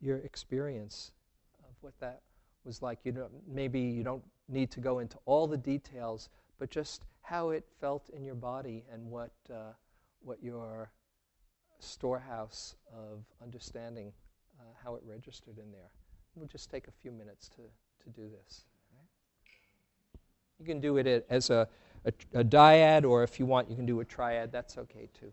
your 0.00 0.18
experience 0.18 1.12
of 1.60 1.76
what 1.80 1.92
that 2.00 2.22
was 2.64 2.82
like. 2.82 2.98
You 3.04 3.12
don't, 3.12 3.30
maybe 3.46 3.80
you 3.80 4.02
don't 4.02 4.24
need 4.48 4.70
to 4.72 4.80
go 4.80 4.98
into 4.98 5.16
all 5.26 5.46
the 5.46 5.56
details, 5.56 6.28
but 6.58 6.68
just 6.68 7.04
how 7.20 7.50
it 7.50 7.64
felt 7.80 8.10
in 8.10 8.24
your 8.24 8.34
body 8.34 8.84
and 8.92 9.06
what, 9.06 9.32
uh, 9.48 9.72
what 10.22 10.42
your 10.42 10.90
storehouse 11.78 12.74
of 12.92 13.24
understanding, 13.40 14.12
uh, 14.58 14.64
how 14.82 14.96
it 14.96 15.02
registered 15.06 15.58
in 15.58 15.70
there. 15.70 15.92
We'll 16.34 16.48
just 16.48 16.68
take 16.68 16.88
a 16.88 16.92
few 16.92 17.12
minutes 17.12 17.48
to, 17.50 17.62
to 18.02 18.10
do 18.10 18.28
this. 18.28 18.64
You 20.58 20.66
can 20.66 20.80
do 20.80 20.96
it 20.98 21.26
as 21.28 21.50
a, 21.50 21.68
a, 22.04 22.12
a 22.34 22.44
dyad, 22.44 23.04
or 23.04 23.22
if 23.22 23.38
you 23.40 23.46
want, 23.46 23.70
you 23.70 23.76
can 23.76 23.86
do 23.86 24.00
a 24.00 24.04
triad. 24.04 24.52
That's 24.52 24.78
okay 24.78 25.08
too. 25.18 25.32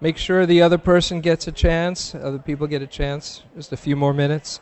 Make 0.00 0.16
sure 0.16 0.46
the 0.46 0.62
other 0.62 0.78
person 0.78 1.20
gets 1.20 1.46
a 1.46 1.52
chance, 1.52 2.14
other 2.14 2.38
people 2.38 2.66
get 2.66 2.82
a 2.82 2.86
chance. 2.86 3.42
Just 3.54 3.72
a 3.72 3.76
few 3.76 3.96
more 3.96 4.14
minutes. 4.14 4.60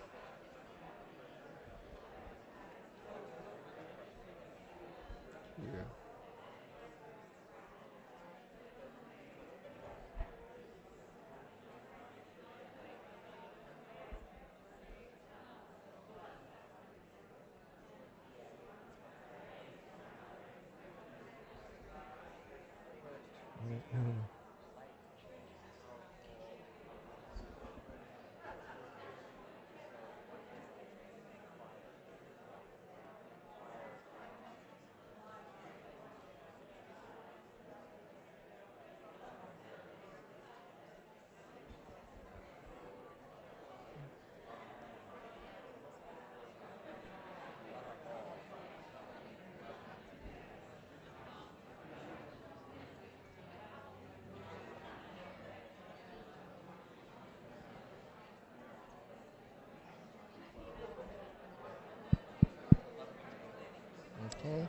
Okay. 64.39 64.69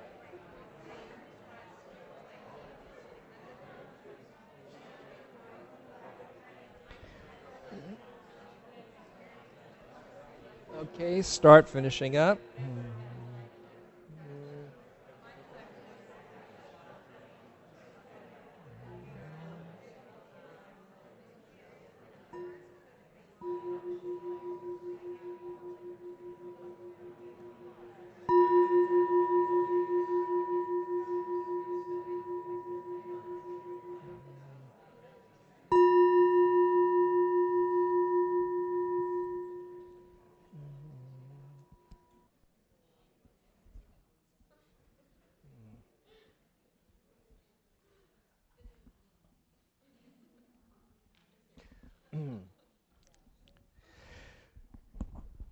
Okay, 11.00 11.22
start 11.22 11.70
finishing 11.70 12.18
up. 12.18 12.40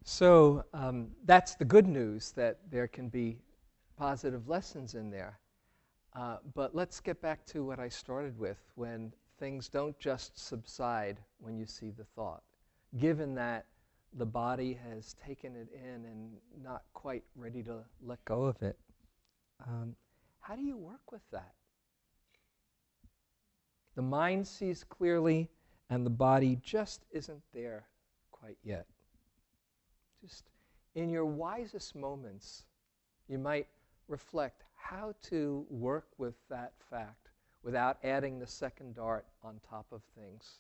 So 0.09 0.63
um, 0.73 1.09
that's 1.25 1.55
the 1.55 1.65
good 1.65 1.85
news 1.85 2.31
that 2.37 2.59
there 2.71 2.87
can 2.87 3.09
be 3.09 3.39
positive 3.97 4.47
lessons 4.47 4.95
in 4.95 5.11
there. 5.11 5.37
Uh, 6.15 6.37
but 6.55 6.73
let's 6.73 7.01
get 7.01 7.21
back 7.21 7.45
to 7.47 7.65
what 7.65 7.77
I 7.77 7.89
started 7.89 8.39
with 8.39 8.57
when 8.75 9.11
things 9.37 9.67
don't 9.67 9.99
just 9.99 10.39
subside 10.39 11.17
when 11.39 11.57
you 11.57 11.65
see 11.65 11.89
the 11.89 12.05
thought. 12.15 12.41
Given 12.97 13.35
that 13.35 13.65
the 14.13 14.25
body 14.25 14.79
has 14.89 15.13
taken 15.25 15.57
it 15.57 15.67
in 15.73 16.05
and 16.05 16.31
not 16.63 16.83
quite 16.93 17.25
ready 17.35 17.61
to 17.63 17.79
let 18.01 18.23
go 18.23 18.43
of 18.43 18.61
it, 18.61 18.79
um, 19.67 19.93
how 20.39 20.55
do 20.55 20.61
you 20.61 20.77
work 20.77 21.11
with 21.11 21.29
that? 21.33 21.51
The 23.95 24.03
mind 24.03 24.47
sees 24.47 24.85
clearly, 24.85 25.49
and 25.89 26.05
the 26.05 26.11
body 26.11 26.57
just 26.63 27.03
isn't 27.11 27.41
there 27.53 27.87
quite 28.31 28.57
yet. 28.63 28.85
Just 30.21 30.45
in 30.95 31.09
your 31.09 31.25
wisest 31.25 31.95
moments, 31.95 32.63
you 33.27 33.37
might 33.37 33.67
reflect 34.07 34.63
how 34.75 35.13
to 35.21 35.65
work 35.69 36.07
with 36.17 36.35
that 36.49 36.73
fact 36.89 37.29
without 37.63 37.97
adding 38.03 38.39
the 38.39 38.47
second 38.47 38.95
dart 38.95 39.25
on 39.43 39.59
top 39.69 39.85
of 39.91 40.01
things. 40.15 40.59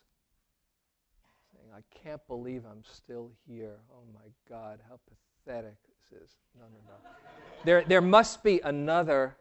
Saying, 1.53 1.69
I 1.75 1.81
can't 2.03 2.25
believe 2.27 2.63
I'm 2.69 2.83
still 2.83 3.31
here. 3.47 3.77
Oh 3.91 4.03
my 4.13 4.29
God, 4.49 4.79
how 4.89 4.99
pathetic 5.45 5.75
this 5.87 6.21
is. 6.21 6.35
No, 6.57 6.65
no, 6.65 6.79
no. 6.87 7.09
there, 7.63 7.83
there 7.87 8.01
must 8.01 8.43
be 8.43 8.59
another 8.63 9.37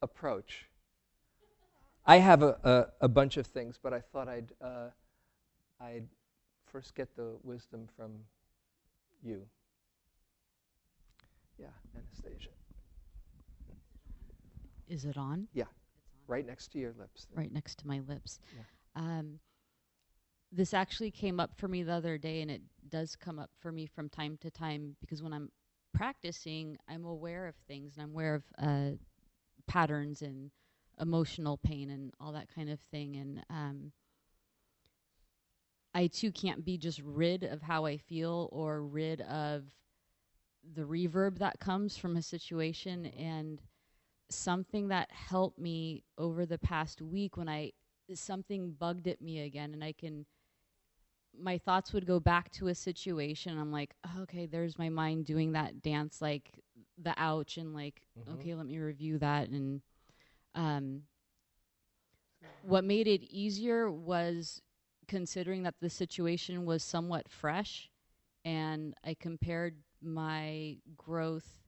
approach. 0.00 0.66
I 2.06 2.16
have 2.18 2.42
a, 2.42 2.56
a, 2.64 3.04
a, 3.04 3.08
bunch 3.08 3.36
of 3.36 3.46
things, 3.46 3.78
but 3.82 3.92
I 3.92 4.00
thought 4.00 4.28
I'd, 4.28 4.52
uh, 4.62 4.88
I'd 5.80 6.06
first 6.72 6.94
get 6.94 7.14
the 7.16 7.36
wisdom 7.42 7.88
from 7.96 8.12
you. 9.22 9.46
Yeah, 11.58 11.66
Anastasia. 11.94 12.50
Is 14.88 15.04
it 15.04 15.16
on? 15.16 15.46
Yeah, 15.54 15.64
On. 15.64 15.68
right 16.26 16.46
next 16.46 16.72
to 16.72 16.78
your 16.78 16.92
lips. 16.98 17.26
Right 17.34 17.52
next 17.52 17.78
to 17.78 17.86
my 17.86 18.00
lips. 18.08 18.40
Yeah. 18.56 18.62
Um, 18.96 19.38
this 20.50 20.74
actually 20.74 21.12
came 21.12 21.38
up 21.38 21.52
for 21.56 21.68
me 21.68 21.84
the 21.84 21.92
other 21.92 22.18
day, 22.18 22.40
and 22.42 22.50
it 22.50 22.62
does 22.88 23.14
come 23.14 23.38
up 23.38 23.50
for 23.60 23.70
me 23.70 23.86
from 23.86 24.08
time 24.08 24.36
to 24.40 24.50
time 24.50 24.96
because 25.00 25.22
when 25.22 25.32
I'm 25.32 25.50
practicing, 25.94 26.76
I'm 26.88 27.04
aware 27.04 27.46
of 27.46 27.54
things 27.68 27.96
and 27.96 28.04
I'm 28.04 28.10
aware 28.10 28.34
of 28.34 28.42
uh, 28.60 28.90
patterns 29.68 30.22
and 30.22 30.50
emotional 31.00 31.56
pain 31.56 31.90
and 31.90 32.12
all 32.20 32.32
that 32.32 32.52
kind 32.52 32.68
of 32.68 32.80
thing. 32.90 33.16
And 33.16 33.44
um, 33.48 33.92
I 35.94 36.06
too 36.06 36.30
can't 36.30 36.64
be 36.64 36.78
just 36.78 37.00
rid 37.04 37.42
of 37.42 37.62
how 37.62 37.84
I 37.84 37.96
feel 37.96 38.48
or 38.52 38.82
rid 38.82 39.20
of 39.22 39.64
the 40.74 40.82
reverb 40.82 41.38
that 41.38 41.58
comes 41.58 41.96
from 41.96 42.16
a 42.16 42.22
situation. 42.22 43.06
And 43.06 43.60
something 44.30 44.88
that 44.88 45.10
helped 45.10 45.58
me 45.58 46.04
over 46.16 46.46
the 46.46 46.58
past 46.58 47.02
week 47.02 47.36
when 47.36 47.48
I 47.48 47.72
something 48.14 48.72
bugged 48.72 49.06
at 49.06 49.20
me 49.20 49.40
again 49.40 49.72
and 49.72 49.84
I 49.84 49.92
can 49.92 50.26
my 51.38 51.58
thoughts 51.58 51.92
would 51.92 52.06
go 52.06 52.18
back 52.18 52.50
to 52.50 52.68
a 52.68 52.74
situation. 52.74 53.58
I'm 53.58 53.72
like 53.72 53.94
oh, 54.04 54.22
okay 54.22 54.46
there's 54.46 54.78
my 54.78 54.88
mind 54.88 55.26
doing 55.26 55.52
that 55.52 55.82
dance 55.82 56.20
like 56.20 56.50
the 56.98 57.14
ouch 57.16 57.56
and 57.56 57.74
like 57.74 58.02
mm-hmm. 58.18 58.32
okay 58.34 58.54
let 58.54 58.66
me 58.66 58.78
review 58.78 59.18
that. 59.18 59.48
And 59.48 59.80
um 60.54 61.02
what 62.62 62.84
made 62.84 63.06
it 63.06 63.22
easier 63.22 63.90
was 63.90 64.62
considering 65.10 65.64
that 65.64 65.74
the 65.80 65.90
situation 65.90 66.64
was 66.64 66.84
somewhat 66.84 67.28
fresh 67.28 67.90
and 68.44 68.94
I 69.04 69.16
compared 69.18 69.74
my 70.00 70.76
growth 70.96 71.64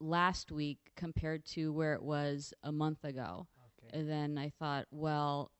last 0.00 0.50
week 0.50 0.78
compared 0.96 1.44
to 1.44 1.72
where 1.72 1.94
it 1.94 2.02
was 2.02 2.52
a 2.64 2.72
month 2.72 3.04
ago. 3.04 3.46
Okay. 3.84 3.96
And 3.96 4.10
then 4.10 4.38
I 4.38 4.50
thought, 4.58 4.86
well, 4.90 5.52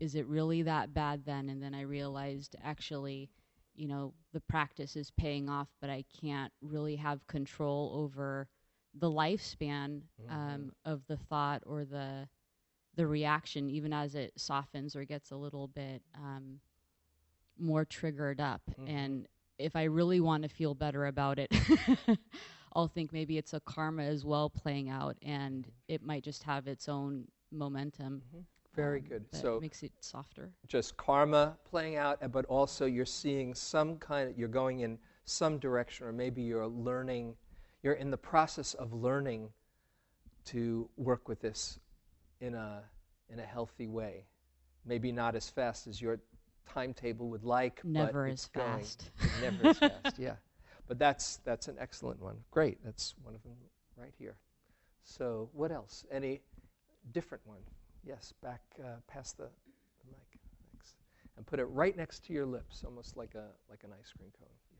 is 0.00 0.16
it 0.16 0.26
really 0.26 0.62
that 0.62 0.92
bad 0.92 1.24
then? 1.24 1.48
And 1.48 1.62
then 1.62 1.76
I 1.76 1.82
realized 1.82 2.56
actually, 2.60 3.30
you 3.76 3.86
know, 3.86 4.14
the 4.32 4.40
practice 4.40 4.96
is 4.96 5.12
paying 5.12 5.48
off, 5.48 5.68
but 5.80 5.90
I 5.90 6.04
can't 6.20 6.52
really 6.60 6.96
have 6.96 7.24
control 7.28 7.92
over 7.94 8.48
the 8.98 9.10
lifespan 9.10 10.02
mm-hmm. 10.20 10.34
um, 10.34 10.72
of 10.84 11.02
the 11.06 11.18
thought 11.18 11.62
or 11.64 11.84
the 11.84 12.26
the 12.96 13.06
reaction, 13.06 13.70
even 13.70 13.92
as 13.92 14.14
it 14.14 14.32
softens 14.36 14.94
or 14.96 15.04
gets 15.04 15.30
a 15.30 15.36
little 15.36 15.68
bit 15.68 16.02
um, 16.16 16.60
more 17.58 17.84
triggered 17.84 18.40
up. 18.40 18.62
Mm-hmm. 18.70 18.96
And 18.96 19.28
if 19.58 19.76
I 19.76 19.84
really 19.84 20.20
want 20.20 20.42
to 20.42 20.48
feel 20.48 20.74
better 20.74 21.06
about 21.06 21.38
it, 21.38 21.52
I'll 22.74 22.88
think 22.88 23.12
maybe 23.12 23.38
it's 23.38 23.54
a 23.54 23.60
karma 23.60 24.02
as 24.02 24.24
well 24.24 24.50
playing 24.50 24.88
out, 24.88 25.16
and 25.22 25.66
it 25.88 26.02
might 26.02 26.24
just 26.24 26.42
have 26.42 26.66
its 26.66 26.88
own 26.88 27.24
momentum. 27.52 28.22
Mm-hmm. 28.28 28.42
Very 28.74 29.00
um, 29.00 29.06
good. 29.06 29.24
So 29.30 29.60
makes 29.60 29.82
it 29.82 29.92
softer. 30.00 30.50
Just 30.66 30.96
karma 30.96 31.56
playing 31.70 31.96
out, 31.96 32.18
but 32.32 32.44
also 32.46 32.86
you're 32.86 33.06
seeing 33.06 33.54
some 33.54 33.96
kind. 33.98 34.30
Of, 34.30 34.38
you're 34.38 34.48
going 34.48 34.80
in 34.80 34.98
some 35.24 35.58
direction, 35.58 36.06
or 36.06 36.12
maybe 36.12 36.42
you're 36.42 36.66
learning. 36.66 37.36
You're 37.82 37.94
in 37.94 38.10
the 38.10 38.16
process 38.16 38.74
of 38.74 38.92
learning 38.92 39.50
to 40.46 40.88
work 40.96 41.28
with 41.28 41.40
this 41.40 41.78
in 42.40 42.54
a, 42.54 42.82
in 43.28 43.38
a 43.38 43.44
healthy 43.44 43.86
way. 43.86 44.26
maybe 44.86 45.10
not 45.12 45.34
as 45.34 45.48
fast 45.48 45.86
as 45.86 46.00
your 46.00 46.18
timetable 46.72 47.28
would 47.30 47.44
like. 47.44 47.82
Never 47.84 48.24
but 48.26 48.32
as 48.32 48.44
fast. 48.46 49.10
Never 49.40 49.68
as 49.68 49.78
fast, 49.78 50.18
yeah. 50.18 50.36
But 50.86 50.98
that's, 50.98 51.38
that's 51.44 51.68
an 51.68 51.76
excellent 51.80 52.20
one. 52.20 52.36
Great, 52.50 52.78
that's 52.84 53.14
one 53.22 53.34
of 53.34 53.42
them 53.42 53.54
right 53.96 54.12
here. 54.18 54.36
So, 55.02 55.48
what 55.54 55.72
else? 55.72 56.04
Any 56.10 56.42
different 57.12 57.46
one? 57.46 57.60
Yes, 58.06 58.34
back 58.42 58.60
uh, 58.78 58.96
past 59.06 59.38
the, 59.38 59.44
the 59.44 60.10
mic. 60.10 60.38
Thanks. 60.70 60.94
And 61.38 61.46
put 61.46 61.58
it 61.58 61.64
right 61.64 61.96
next 61.96 62.24
to 62.26 62.34
your 62.34 62.44
lips, 62.44 62.82
almost 62.84 63.16
like 63.16 63.34
a 63.34 63.46
like 63.70 63.82
an 63.84 63.90
ice 63.98 64.12
cream 64.14 64.30
cone. 64.38 64.48
Yeah. 64.72 64.78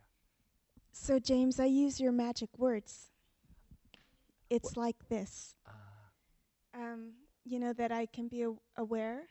So, 0.93 1.19
James, 1.19 1.59
I 1.59 1.65
use 1.65 1.99
your 2.01 2.13
magic 2.13 2.51
words. 2.59 3.09
It's 4.51 4.77
What? 4.77 4.77
like 4.77 5.09
this. 5.09 5.55
Uh, 5.67 5.71
Um, 6.75 7.13
you 7.45 7.59
know, 7.59 7.73
that 7.75 7.93
I 7.93 8.07
can 8.07 8.29
be 8.29 8.43
a- 8.43 8.55
aware 8.77 9.29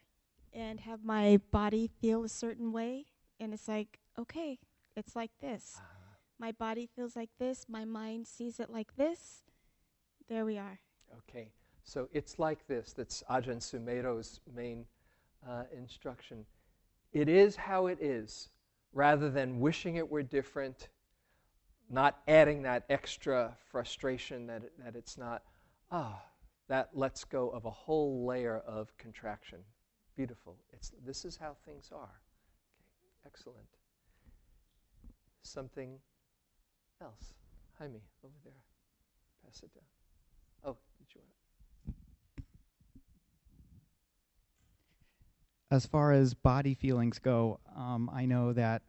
and 0.54 0.80
have 0.82 1.04
my 1.04 1.40
body 1.52 1.90
feel 2.00 2.24
a 2.24 2.30
certain 2.30 2.72
way. 2.72 3.06
And 3.40 3.54
it's 3.54 3.68
like, 3.68 4.00
okay, 4.20 4.60
it's 4.96 5.16
like 5.16 5.32
this. 5.42 5.76
uh, 5.78 5.82
My 6.40 6.52
body 6.52 6.88
feels 6.96 7.16
like 7.16 7.32
this. 7.40 7.66
My 7.68 7.86
mind 7.86 8.28
sees 8.28 8.60
it 8.60 8.70
like 8.70 8.96
this. 8.96 9.44
There 10.30 10.46
we 10.46 10.58
are. 10.58 10.80
Okay, 11.30 11.52
so 11.84 12.08
it's 12.14 12.40
like 12.40 12.66
this. 12.68 12.94
That's 12.94 13.24
Ajahn 13.30 13.58
Sumedho's 13.60 14.40
main 14.56 14.86
uh, 15.48 15.64
instruction. 15.76 16.46
It 17.12 17.30
is 17.30 17.56
how 17.56 17.88
it 17.88 18.00
is, 18.02 18.50
rather 18.94 19.30
than 19.30 19.60
wishing 19.60 19.96
it 19.98 20.10
were 20.10 20.24
different, 20.24 20.90
not 21.90 22.20
adding 22.28 22.64
that 22.64 22.86
extra 22.90 23.56
frustration 23.72 24.48
that, 24.48 24.64
it, 24.64 24.74
that 24.84 24.96
it's 24.96 25.18
not. 25.18 25.44
Ah, 25.92 26.22
that 26.68 26.90
lets 26.94 27.24
go 27.24 27.50
of 27.50 27.66
a 27.66 27.72
whole 27.72 28.26
layer 28.26 28.60
of 28.66 28.96
contraction. 28.98 29.60
Beautiful. 30.16 30.58
It's, 30.72 30.92
this 31.06 31.26
is 31.26 31.38
how 31.38 31.56
things 31.66 31.90
are. 31.94 32.22
Okay, 33.02 33.12
excellent. 33.26 33.68
Something 35.42 35.98
else. 37.02 37.34
Jaime, 37.80 38.02
over 38.24 38.34
there. 38.44 38.54
Pass 39.44 39.64
it 39.64 39.74
down. 39.74 39.84
Oh, 40.64 40.78
did 40.98 41.14
you 41.14 41.22
want 41.22 41.34
as 45.74 45.88
far 45.88 46.12
as 46.12 46.36
body 46.36 46.76
feelings 46.76 47.18
go, 47.18 47.60
um, 47.76 48.08
I 48.14 48.28
know 48.28 48.54
that, 48.54 48.84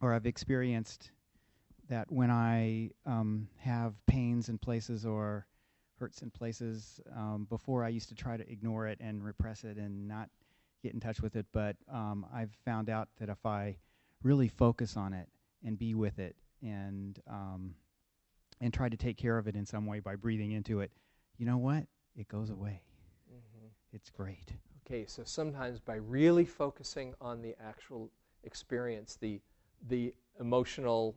or 0.00 0.14
I've 0.14 0.26
experienced 0.26 1.10
that 1.88 2.10
when 2.10 2.30
I 2.30 2.90
um, 3.04 3.48
have 3.58 3.94
pains 4.06 4.48
in 4.48 4.56
places 4.56 5.04
or 5.04 5.44
hurts 5.98 6.22
in 6.22 6.30
places, 6.30 7.00
um, 7.16 7.46
before 7.48 7.84
I 7.84 7.88
used 7.88 8.08
to 8.08 8.14
try 8.14 8.36
to 8.36 8.50
ignore 8.50 8.86
it 8.86 8.98
and 9.00 9.24
repress 9.24 9.64
it 9.64 9.76
and 9.76 10.08
not 10.08 10.28
get 10.82 10.94
in 10.94 11.00
touch 11.00 11.20
with 11.20 11.36
it. 11.36 11.46
But 11.52 11.76
um, 11.92 12.26
I've 12.32 12.52
found 12.64 12.90
out 12.90 13.08
that 13.18 13.28
if 13.28 13.44
I 13.46 13.76
really 14.22 14.48
focus 14.48 14.96
on 14.96 15.12
it 15.12 15.28
and 15.64 15.78
be 15.78 15.94
with 15.94 16.18
it 16.18 16.36
and 16.62 17.18
um, 17.28 17.74
and 18.60 18.72
try 18.72 18.88
to 18.88 18.96
take 18.96 19.16
care 19.16 19.38
of 19.38 19.46
it 19.48 19.56
in 19.56 19.66
some 19.66 19.86
way 19.86 20.00
by 20.00 20.16
breathing 20.16 20.52
into 20.52 20.80
it, 20.80 20.90
you 21.38 21.46
know 21.46 21.58
what? 21.58 21.86
It 22.16 22.28
goes 22.28 22.50
away. 22.50 22.82
Mm-hmm. 23.32 23.66
It's 23.92 24.10
great. 24.10 24.52
Okay, 24.86 25.04
so 25.06 25.22
sometimes 25.24 25.80
by 25.80 25.96
really 25.96 26.44
focusing 26.44 27.14
on 27.20 27.42
the 27.42 27.54
actual 27.60 28.10
experience, 28.42 29.16
the 29.20 29.40
the 29.88 30.14
emotional, 30.40 31.14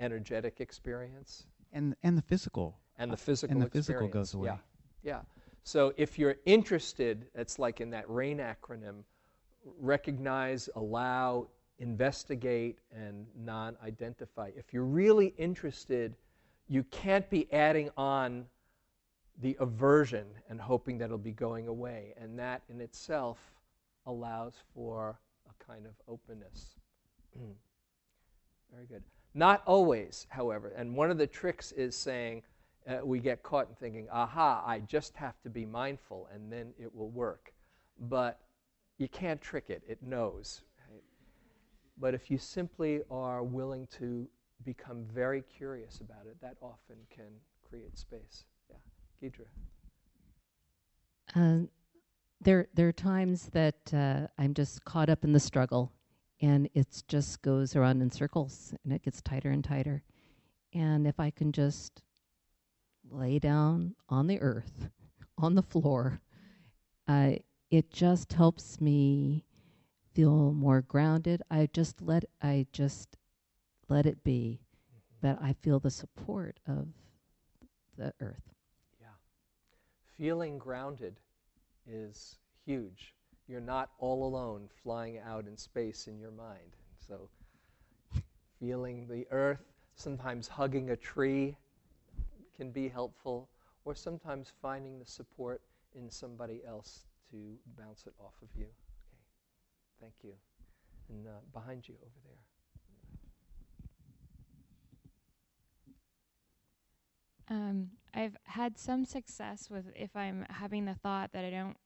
energetic 0.00 0.60
experience, 0.60 1.46
And 1.72 1.96
and 2.02 2.16
the 2.16 2.22
physical 2.22 2.78
and 2.98 3.10
the 3.10 3.16
physical 3.16 3.54
and 3.54 3.62
the 3.62 3.70
physical 3.70 4.08
goes 4.08 4.34
away. 4.34 4.48
Yeah, 4.48 4.56
yeah. 5.02 5.20
So 5.62 5.92
if 5.96 6.18
you're 6.18 6.36
interested, 6.46 7.26
it's 7.34 7.58
like 7.58 7.80
in 7.80 7.90
that 7.90 8.08
RAIN 8.08 8.38
acronym: 8.38 9.04
recognize, 9.78 10.68
allow, 10.76 11.48
investigate, 11.78 12.78
and 12.92 13.26
non-identify. 13.36 14.50
If 14.56 14.72
you're 14.72 14.84
really 14.84 15.34
interested, 15.38 16.16
you 16.68 16.82
can't 16.84 17.28
be 17.30 17.52
adding 17.52 17.90
on 17.96 18.46
the 19.40 19.56
aversion 19.60 20.26
and 20.48 20.60
hoping 20.60 20.98
that 20.98 21.06
it'll 21.06 21.18
be 21.18 21.32
going 21.32 21.68
away, 21.68 22.14
and 22.20 22.38
that 22.38 22.62
in 22.68 22.80
itself 22.80 23.38
allows 24.06 24.54
for 24.74 25.18
a 25.48 25.64
kind 25.64 25.86
of 25.86 25.92
openness. 26.08 26.74
Very 28.72 28.86
good. 28.86 29.02
Not 29.34 29.62
always, 29.66 30.26
however, 30.30 30.72
and 30.76 30.96
one 30.96 31.10
of 31.10 31.18
the 31.18 31.26
tricks 31.26 31.72
is 31.72 31.94
saying 31.96 32.42
uh, 32.88 33.04
we 33.04 33.18
get 33.18 33.42
caught 33.42 33.68
in 33.68 33.74
thinking, 33.74 34.08
aha, 34.10 34.62
I 34.66 34.80
just 34.80 35.14
have 35.16 35.40
to 35.42 35.50
be 35.50 35.66
mindful 35.66 36.28
and 36.32 36.50
then 36.50 36.72
it 36.78 36.94
will 36.94 37.10
work. 37.10 37.52
But 38.00 38.40
you 38.96 39.08
can't 39.08 39.40
trick 39.40 39.66
it, 39.68 39.82
it 39.86 40.02
knows. 40.02 40.62
Right? 40.90 41.02
But 41.98 42.14
if 42.14 42.30
you 42.30 42.38
simply 42.38 43.02
are 43.10 43.42
willing 43.42 43.86
to 43.98 44.26
become 44.64 45.04
very 45.12 45.42
curious 45.42 46.00
about 46.00 46.26
it, 46.26 46.40
that 46.40 46.56
often 46.62 46.96
can 47.14 47.30
create 47.68 47.98
space. 47.98 48.44
Yeah. 48.70 49.28
Gidra. 49.30 49.46
Uh, 51.36 51.66
there, 52.40 52.68
there 52.74 52.88
are 52.88 52.92
times 52.92 53.50
that 53.52 53.92
uh, 53.92 54.28
I'm 54.38 54.54
just 54.54 54.84
caught 54.84 55.08
up 55.08 55.24
in 55.24 55.32
the 55.32 55.40
struggle, 55.40 55.92
and 56.40 56.68
it 56.74 57.02
just 57.08 57.42
goes 57.42 57.76
around 57.76 58.00
in 58.00 58.10
circles, 58.10 58.74
and 58.84 58.92
it 58.92 59.02
gets 59.02 59.20
tighter 59.20 59.50
and 59.50 59.62
tighter. 59.62 60.02
And 60.72 61.06
if 61.06 61.18
I 61.20 61.30
can 61.30 61.52
just 61.52 62.02
lay 63.10 63.38
down 63.38 63.94
on 64.08 64.26
the 64.26 64.40
earth, 64.40 64.88
on 65.38 65.54
the 65.54 65.62
floor, 65.62 66.20
uh, 67.06 67.32
it 67.70 67.90
just 67.90 68.32
helps 68.32 68.80
me 68.80 69.44
feel 70.14 70.52
more 70.52 70.80
grounded. 70.82 71.42
I 71.50 71.68
just 71.72 72.02
let, 72.02 72.24
I 72.42 72.66
just 72.72 73.16
let 73.88 74.06
it 74.06 74.24
be, 74.24 74.60
that 75.20 75.38
I 75.40 75.52
feel 75.52 75.80
the 75.80 75.90
support 75.90 76.58
of 76.66 76.88
the 77.96 78.12
earth. 78.20 78.54
Yeah. 79.00 79.06
Feeling 80.16 80.58
grounded 80.58 81.16
is 81.86 82.38
huge. 82.64 83.14
You're 83.46 83.60
not 83.60 83.90
all 83.98 84.24
alone 84.24 84.68
flying 84.82 85.18
out 85.18 85.46
in 85.46 85.56
space 85.56 86.06
in 86.06 86.18
your 86.18 86.30
mind. 86.30 86.76
So, 87.06 87.28
feeling 88.60 89.06
the 89.08 89.26
earth, 89.30 89.64
sometimes 89.94 90.48
hugging 90.48 90.90
a 90.90 90.96
tree 90.96 91.56
can 92.58 92.70
be 92.72 92.88
helpful, 92.88 93.48
or 93.84 93.94
sometimes 93.94 94.52
finding 94.60 94.98
the 94.98 95.06
support 95.06 95.62
in 95.94 96.10
somebody 96.10 96.60
else 96.66 97.06
to 97.30 97.36
bounce 97.78 98.06
it 98.06 98.14
off 98.18 98.34
of 98.42 98.48
you. 98.56 98.66
Okay. 98.66 98.72
Thank 100.00 100.14
you. 100.22 100.34
And 101.08 101.26
uh, 101.26 101.40
behind 101.52 101.88
you 101.88 101.94
over 102.02 102.20
there. 102.24 102.36
Um, 107.50 107.90
I've 108.12 108.36
had 108.44 108.78
some 108.78 109.04
success 109.04 109.70
with 109.70 109.86
if 109.94 110.14
I'm 110.14 110.44
having 110.50 110.84
the 110.84 110.94
thought 110.94 111.32
that 111.32 111.44
I 111.44 111.50
don't 111.50 111.76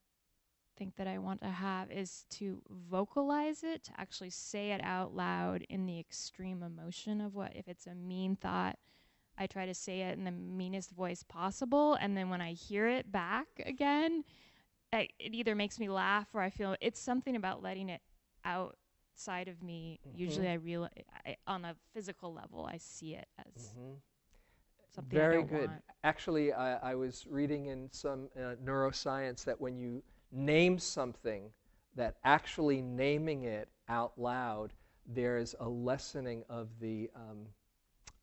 think 0.77 0.97
that 0.97 1.07
I 1.07 1.19
want 1.19 1.43
to 1.43 1.51
have 1.51 1.91
is 1.91 2.25
to 2.31 2.63
vocalize 2.69 3.63
it, 3.63 3.85
to 3.85 3.93
actually 3.97 4.31
say 4.31 4.73
it 4.73 4.81
out 4.83 5.15
loud 5.15 5.65
in 5.69 5.87
the 5.87 6.01
extreme 6.01 6.63
emotion 6.63 7.21
of 7.21 7.35
what 7.35 7.55
if 7.55 7.69
it's 7.69 7.87
a 7.87 7.95
mean 7.95 8.35
thought, 8.35 8.79
I 9.39 9.47
try 9.47 9.67
to 9.67 9.75
say 9.75 10.03
it 10.03 10.19
in 10.19 10.25
the 10.25 10.31
meanest 10.31 10.91
voice 10.91 11.23
possible 11.23 11.95
and 11.95 12.17
then 12.17 12.31
when 12.31 12.41
I 12.41 12.53
hear 12.53 12.87
it 12.89 13.11
back 13.11 13.49
again, 13.65 14.25
I, 14.93 15.09
it 15.19 15.35
either 15.35 15.55
makes 15.55 15.79
me 15.79 15.89
laugh 15.89 16.29
or 16.35 16.41
I 16.43 16.51
feel 16.51 16.77
it's 16.81 17.01
something 17.01 17.35
about 17.35 17.63
letting 17.63 17.89
it 17.89 18.03
outside 18.45 19.49
of 19.49 19.63
me. 19.63 20.01
Mhm. 20.07 20.19
Usually 20.19 20.49
I 20.49 20.55
real 20.55 20.89
I, 21.27 21.37
on 21.47 21.65
a 21.65 21.77
physical 21.95 22.33
level 22.33 22.69
I 22.71 22.77
see 22.79 23.15
it 23.15 23.27
as 23.39 23.71
Mhm. 23.77 24.01
something 24.95 25.19
Very 25.19 25.43
good. 25.43 25.69
want. 25.71 25.83
Actually, 26.05 26.53
I, 26.53 26.93
I 26.93 26.95
was 26.95 27.27
reading 27.29 27.67
in 27.67 27.91
some 27.93 28.29
uh, 28.37 28.57
neuroscience 28.63 29.45
that 29.45 29.61
when 29.61 29.79
you 29.79 30.03
name 30.31 30.79
something, 30.79 31.51
that 31.95 32.17
actually 32.25 32.81
naming 32.83 33.45
it 33.45 33.69
out 33.89 34.19
loud, 34.19 34.73
there's 35.07 35.55
a 35.61 35.69
lessening 35.69 36.45
of 36.49 36.69
the 36.81 37.11
um, 37.15 37.47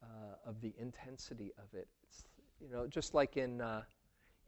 uh, 0.09 0.49
of 0.49 0.59
the 0.61 0.73
intensity 0.79 1.53
of 1.57 1.77
it. 1.77 1.87
It's, 2.03 2.25
you 2.59 2.69
know, 2.71 2.87
just 2.87 3.13
like 3.13 3.37
in 3.37 3.61
uh, 3.61 3.83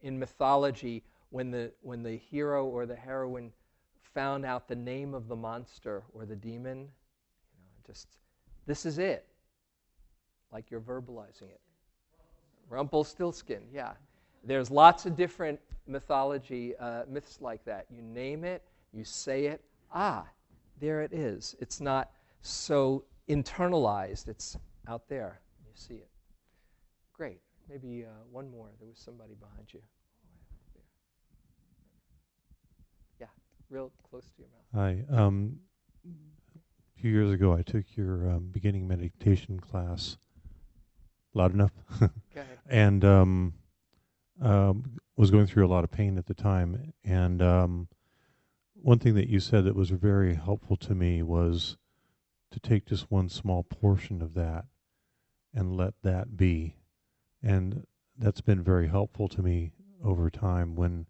in 0.02 0.18
mythology, 0.18 1.04
when 1.30 1.50
the 1.50 1.72
when 1.80 2.02
the 2.02 2.16
hero 2.16 2.66
or 2.66 2.86
the 2.86 2.96
heroine 2.96 3.52
found 4.00 4.44
out 4.44 4.68
the 4.68 4.74
name 4.74 5.14
of 5.14 5.28
the 5.28 5.36
monster 5.36 6.02
or 6.12 6.26
the 6.26 6.36
demon, 6.36 6.78
you 6.78 7.62
know, 7.64 7.86
just 7.86 8.08
this 8.66 8.84
is 8.84 8.98
it. 8.98 9.26
Like 10.52 10.70
you're 10.70 10.80
verbalizing 10.80 11.42
it. 11.50 11.60
Rumpelstiltskin, 12.68 13.62
yeah. 13.72 13.92
There's 14.44 14.70
lots 14.70 15.06
of 15.06 15.16
different 15.16 15.60
mythology, 15.86 16.74
uh, 16.78 17.04
myths 17.08 17.38
like 17.40 17.64
that. 17.64 17.86
You 17.90 18.02
name 18.02 18.44
it, 18.44 18.62
you 18.92 19.04
say 19.04 19.46
it, 19.46 19.62
ah, 19.92 20.26
there 20.80 21.02
it 21.02 21.12
is. 21.12 21.54
It's 21.60 21.80
not 21.80 22.10
so 22.40 23.04
internalized, 23.28 24.28
it's 24.28 24.56
out 24.88 25.08
there. 25.08 25.40
You 25.72 25.78
see 25.78 25.94
it. 25.94 26.10
Great. 27.14 27.40
Maybe 27.66 28.04
uh, 28.04 28.24
one 28.30 28.50
more. 28.50 28.68
There 28.78 28.88
was 28.88 28.98
somebody 28.98 29.34
behind 29.34 29.72
you. 29.72 29.80
Yeah, 33.18 33.26
real 33.70 33.90
close 34.10 34.24
to 34.36 34.42
your 34.42 34.48
mouth. 34.48 35.06
Hi. 35.08 35.16
Um, 35.16 35.60
a 36.06 37.00
few 37.00 37.10
years 37.10 37.32
ago, 37.32 37.54
I 37.54 37.62
took 37.62 37.84
your 37.96 38.28
um, 38.30 38.50
beginning 38.52 38.86
meditation 38.86 39.60
class. 39.60 40.18
Loud 41.32 41.54
enough? 41.54 41.72
Go 42.00 42.08
ahead. 42.36 42.58
and 42.68 43.02
um, 43.06 43.54
um, 44.42 44.98
was 45.16 45.30
going 45.30 45.46
through 45.46 45.64
a 45.66 45.68
lot 45.68 45.84
of 45.84 45.90
pain 45.90 46.18
at 46.18 46.26
the 46.26 46.34
time. 46.34 46.92
And 47.02 47.40
um, 47.40 47.88
one 48.74 48.98
thing 48.98 49.14
that 49.14 49.28
you 49.28 49.40
said 49.40 49.64
that 49.64 49.74
was 49.74 49.88
very 49.88 50.34
helpful 50.34 50.76
to 50.76 50.94
me 50.94 51.22
was 51.22 51.78
to 52.50 52.60
take 52.60 52.84
just 52.84 53.10
one 53.10 53.30
small 53.30 53.62
portion 53.62 54.20
of 54.20 54.34
that 54.34 54.66
and 55.54 55.76
let 55.76 55.94
that 56.02 56.36
be. 56.36 56.76
And 57.42 57.86
that's 58.16 58.40
been 58.40 58.62
very 58.62 58.88
helpful 58.88 59.28
to 59.28 59.42
me 59.42 59.72
over 60.02 60.30
time 60.30 60.74
when 60.74 61.06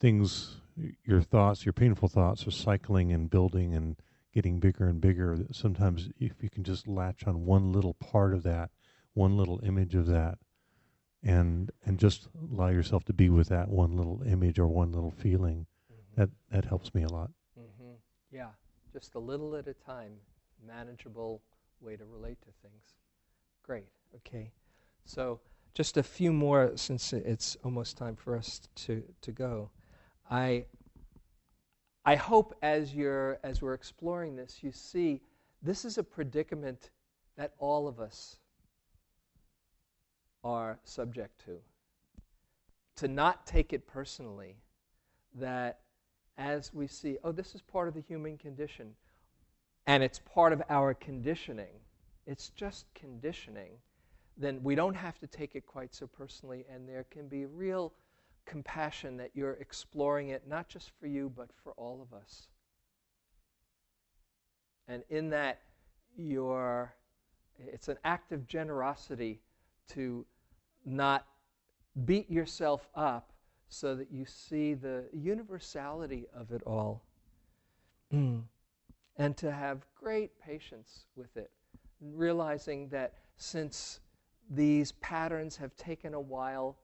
things, 0.00 0.56
your 1.04 1.22
thoughts, 1.22 1.64
your 1.64 1.72
painful 1.72 2.08
thoughts 2.08 2.46
are 2.46 2.50
cycling 2.52 3.12
and 3.12 3.30
building 3.30 3.74
and 3.74 3.96
getting 4.32 4.60
bigger 4.60 4.86
and 4.86 5.00
bigger. 5.00 5.36
Sometimes 5.52 6.10
if 6.18 6.42
you 6.42 6.50
can 6.50 6.64
just 6.64 6.86
latch 6.86 7.26
on 7.26 7.46
one 7.46 7.72
little 7.72 7.94
part 7.94 8.34
of 8.34 8.42
that, 8.42 8.70
one 9.14 9.36
little 9.36 9.60
image 9.64 9.94
of 9.94 10.06
that, 10.06 10.38
and 11.22 11.70
and 11.84 11.98
just 11.98 12.28
allow 12.52 12.68
yourself 12.68 13.04
to 13.04 13.12
be 13.12 13.28
with 13.30 13.48
that 13.48 13.68
one 13.68 13.96
little 13.96 14.22
image 14.22 14.58
or 14.58 14.66
one 14.66 14.92
little 14.92 15.10
feeling, 15.10 15.66
Mm-hmm. 15.92 16.20
that 16.20 16.30
that 16.50 16.64
helps 16.66 16.94
me 16.94 17.02
a 17.02 17.08
lot. 17.08 17.30
hmm 17.56 17.94
Yeah, 18.30 18.50
just 18.92 19.14
a 19.14 19.18
little 19.18 19.56
at 19.56 19.66
a 19.68 19.74
time, 19.74 20.12
manageable 20.66 21.42
way 21.80 21.96
to 21.96 22.04
relate 22.04 22.38
to 22.42 22.50
things. 22.62 22.94
Great. 23.66 23.86
Okay. 24.14 24.52
So 25.04 25.40
just 25.74 25.96
a 25.96 26.02
few 26.02 26.32
more 26.32 26.72
since 26.76 27.12
it's 27.12 27.56
almost 27.64 27.96
time 27.96 28.16
for 28.16 28.36
us 28.36 28.60
to, 28.76 29.02
to 29.20 29.32
go. 29.32 29.70
I 30.30 30.64
I 32.04 32.14
hope 32.14 32.54
as 32.62 32.94
you're 32.94 33.40
as 33.42 33.60
we're 33.60 33.74
exploring 33.74 34.36
this, 34.36 34.62
you 34.62 34.70
see 34.70 35.20
this 35.60 35.84
is 35.84 35.98
a 35.98 36.04
predicament 36.04 36.90
that 37.36 37.54
all 37.58 37.88
of 37.88 37.98
us 37.98 38.38
are 40.44 40.78
subject 40.84 41.44
to. 41.46 41.58
To 42.98 43.08
not 43.08 43.44
take 43.44 43.72
it 43.72 43.88
personally, 43.88 44.56
that 45.34 45.80
as 46.38 46.72
we 46.72 46.86
see, 46.86 47.18
oh, 47.24 47.32
this 47.32 47.56
is 47.56 47.60
part 47.60 47.88
of 47.88 47.94
the 47.94 48.00
human 48.00 48.38
condition, 48.38 48.94
and 49.86 50.02
it's 50.02 50.20
part 50.20 50.52
of 50.52 50.62
our 50.70 50.94
conditioning, 50.94 51.80
it's 52.26 52.50
just 52.50 52.86
conditioning, 52.94 53.72
then 54.36 54.60
we 54.62 54.74
don't 54.74 54.94
have 54.94 55.18
to 55.20 55.26
take 55.26 55.54
it 55.54 55.66
quite 55.66 55.94
so 55.94 56.06
personally, 56.06 56.64
and 56.72 56.88
there 56.88 57.06
can 57.10 57.28
be 57.28 57.46
real 57.46 57.92
compassion 58.44 59.16
that 59.16 59.30
you're 59.34 59.54
exploring 59.54 60.28
it 60.28 60.42
not 60.48 60.68
just 60.68 60.90
for 61.00 61.06
you, 61.06 61.32
but 61.34 61.48
for 61.62 61.72
all 61.72 62.00
of 62.02 62.16
us. 62.16 62.48
And 64.88 65.02
in 65.08 65.30
that, 65.30 65.60
you're, 66.16 66.94
it's 67.58 67.88
an 67.88 67.98
act 68.04 68.32
of 68.32 68.46
generosity 68.46 69.40
to 69.88 70.24
not 70.84 71.26
beat 72.04 72.30
yourself 72.30 72.88
up 72.94 73.32
so 73.68 73.94
that 73.96 74.12
you 74.12 74.24
see 74.24 74.74
the 74.74 75.04
universality 75.12 76.26
of 76.34 76.52
it 76.52 76.62
all. 76.64 77.02
and 78.10 79.36
to 79.36 79.50
have 79.50 79.84
great 79.94 80.38
patience 80.38 81.06
with 81.16 81.36
it, 81.36 81.50
realizing 82.00 82.88
that 82.88 83.14
since 83.36 84.00
these 84.50 84.92
patterns 84.92 85.56
have 85.56 85.76
taken 85.76 86.14
a 86.14 86.20
while 86.20 86.76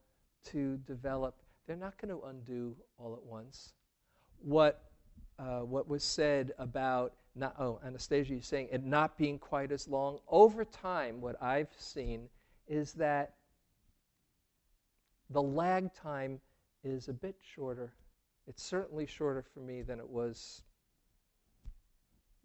to 0.44 0.78
develop, 0.78 1.36
they're 1.66 1.76
not 1.76 1.96
going 2.00 2.16
to 2.16 2.26
undo 2.26 2.76
all 2.98 3.14
at 3.14 3.22
once. 3.22 3.74
What, 4.40 4.82
uh, 5.38 5.60
what 5.60 5.88
was 5.88 6.02
said 6.02 6.52
about, 6.58 7.14
not, 7.34 7.54
oh, 7.58 7.80
Anastasia, 7.84 8.32
you're 8.32 8.42
saying 8.42 8.68
it 8.72 8.84
not 8.84 9.16
being 9.16 9.38
quite 9.38 9.70
as 9.70 9.86
long, 9.86 10.18
over 10.28 10.64
time, 10.64 11.20
what 11.20 11.40
I've 11.40 11.72
seen 11.78 12.28
is 12.66 12.92
that 12.94 13.34
the 15.30 15.42
lag 15.42 15.94
time 15.94 16.40
is 16.84 17.08
a 17.08 17.12
bit 17.12 17.36
shorter. 17.40 17.92
It's 18.46 18.62
certainly 18.62 19.06
shorter 19.06 19.44
for 19.54 19.60
me 19.60 19.82
than 19.82 19.98
it 20.00 20.08
was 20.08 20.62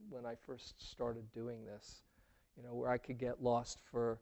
when 0.09 0.25
I 0.25 0.35
first 0.35 0.89
started 0.89 1.31
doing 1.33 1.65
this, 1.65 2.01
you 2.57 2.63
know, 2.63 2.73
where 2.73 2.89
I 2.89 2.97
could 2.97 3.17
get 3.17 3.41
lost 3.41 3.79
for 3.91 4.19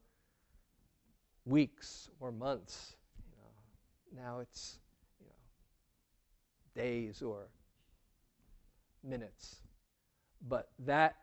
weeks 1.46 2.10
or 2.20 2.32
months. 2.32 2.96
You 3.18 3.38
know, 3.38 4.24
now 4.24 4.40
it's 4.40 4.80
you 5.20 5.28
know 5.28 6.82
days 6.82 7.22
or 7.22 7.48
minutes. 9.04 9.58
But 10.48 10.70
that, 10.80 11.16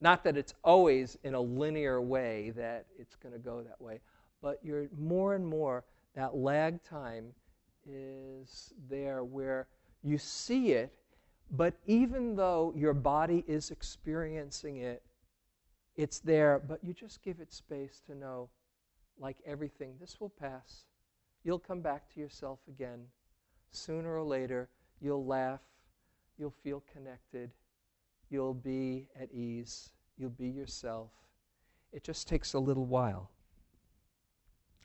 not 0.00 0.22
that 0.24 0.36
it's 0.36 0.54
always 0.62 1.16
in 1.24 1.34
a 1.34 1.40
linear 1.40 2.00
way 2.00 2.50
that 2.50 2.86
it's 2.98 3.16
going 3.16 3.32
to 3.32 3.40
go 3.40 3.62
that 3.62 3.80
way, 3.80 4.00
but 4.42 4.58
you're 4.62 4.88
more 4.96 5.34
and 5.34 5.46
more 5.46 5.84
that 6.14 6.36
lag 6.36 6.82
time 6.84 7.32
is 7.88 8.72
there 8.88 9.24
where 9.24 9.66
you 10.02 10.18
see 10.18 10.72
it, 10.72 10.92
but 11.50 11.74
even 11.86 12.36
though 12.36 12.72
your 12.76 12.94
body 12.94 13.44
is 13.48 13.70
experiencing 13.70 14.76
it, 14.78 15.02
it's 15.98 16.20
there, 16.20 16.62
but 16.66 16.82
you 16.82 16.94
just 16.94 17.22
give 17.24 17.40
it 17.40 17.52
space 17.52 18.00
to 18.06 18.14
know, 18.14 18.48
like 19.18 19.36
everything, 19.44 19.94
this 20.00 20.20
will 20.20 20.28
pass. 20.30 20.84
You'll 21.42 21.58
come 21.58 21.80
back 21.80 22.08
to 22.14 22.20
yourself 22.20 22.60
again. 22.68 23.00
Sooner 23.72 24.16
or 24.16 24.22
later, 24.22 24.68
you'll 25.00 25.26
laugh, 25.26 25.60
you'll 26.38 26.54
feel 26.62 26.84
connected, 26.92 27.50
you'll 28.30 28.54
be 28.54 29.08
at 29.20 29.28
ease, 29.32 29.90
you'll 30.16 30.30
be 30.30 30.46
yourself. 30.46 31.10
It 31.92 32.04
just 32.04 32.28
takes 32.28 32.54
a 32.54 32.60
little 32.60 32.86
while. 32.86 33.30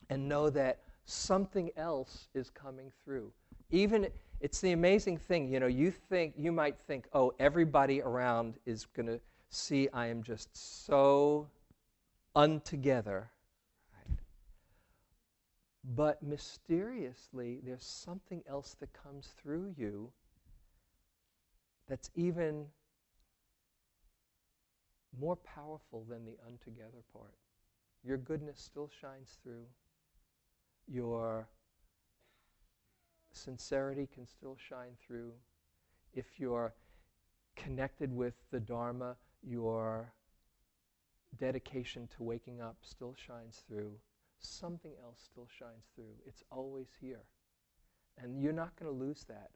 And 0.09 0.27
know 0.27 0.49
that 0.49 0.79
something 1.05 1.69
else 1.77 2.27
is 2.33 2.49
coming 2.49 2.91
through. 3.05 3.31
Even 3.69 4.07
it's 4.39 4.61
the 4.61 4.71
amazing 4.71 5.17
thing, 5.17 5.47
you 5.47 5.59
know, 5.59 5.67
you 5.67 5.91
think 5.91 6.33
you 6.37 6.51
might 6.51 6.79
think, 6.79 7.07
"Oh, 7.13 7.33
everybody 7.39 8.01
around 8.01 8.55
is 8.65 8.85
going 8.87 9.07
to 9.07 9.21
see 9.53 9.89
I 9.89 10.07
am 10.07 10.23
just 10.23 10.55
so 10.55 11.49
untogether." 12.35 13.31
But 15.83 16.23
mysteriously, 16.23 17.59
there's 17.61 17.83
something 17.83 18.41
else 18.47 18.75
that 18.75 18.93
comes 18.93 19.27
through 19.27 19.73
you 19.77 20.13
that's 21.87 22.09
even 22.15 22.71
more 25.19 25.35
powerful 25.35 26.05
than 26.05 26.25
the 26.25 26.37
untogether 26.47 27.03
part. 27.11 27.35
Your 28.03 28.17
goodness 28.17 28.59
still 28.59 28.89
shines 29.01 29.37
through 29.43 29.65
your 30.87 31.47
sincerity 33.31 34.07
can 34.07 34.25
still 34.25 34.57
shine 34.57 34.95
through. 35.05 35.33
If 36.13 36.39
you're 36.39 36.73
connected 37.55 38.11
with 38.11 38.33
the 38.51 38.59
Dharma, 38.59 39.15
your 39.47 40.13
dedication 41.37 42.07
to 42.15 42.23
waking 42.23 42.61
up 42.61 42.77
still 42.81 43.15
shines 43.15 43.63
through. 43.67 43.93
Something 44.39 44.91
else 45.03 45.19
still 45.23 45.47
shines 45.47 45.85
through. 45.95 46.15
It's 46.25 46.43
always 46.51 46.87
here. 46.99 47.23
And 48.21 48.41
you're 48.41 48.53
not 48.53 48.75
going 48.75 48.91
to 48.91 48.97
lose 48.97 49.25
that. 49.27 49.51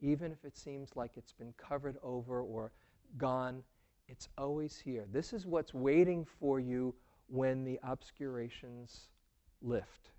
Even 0.00 0.32
if 0.32 0.44
it 0.44 0.56
seems 0.56 0.96
like 0.96 1.12
it's 1.16 1.32
been 1.32 1.52
covered 1.56 1.96
over 2.02 2.40
or 2.40 2.72
gone, 3.18 3.62
it's 4.08 4.28
always 4.38 4.78
here. 4.78 5.04
This 5.12 5.32
is 5.32 5.46
what's 5.46 5.74
waiting 5.74 6.26
for 6.40 6.58
you 6.58 6.94
when 7.28 7.64
the 7.64 7.78
obscurations 7.82 9.08
lift. 9.62 10.10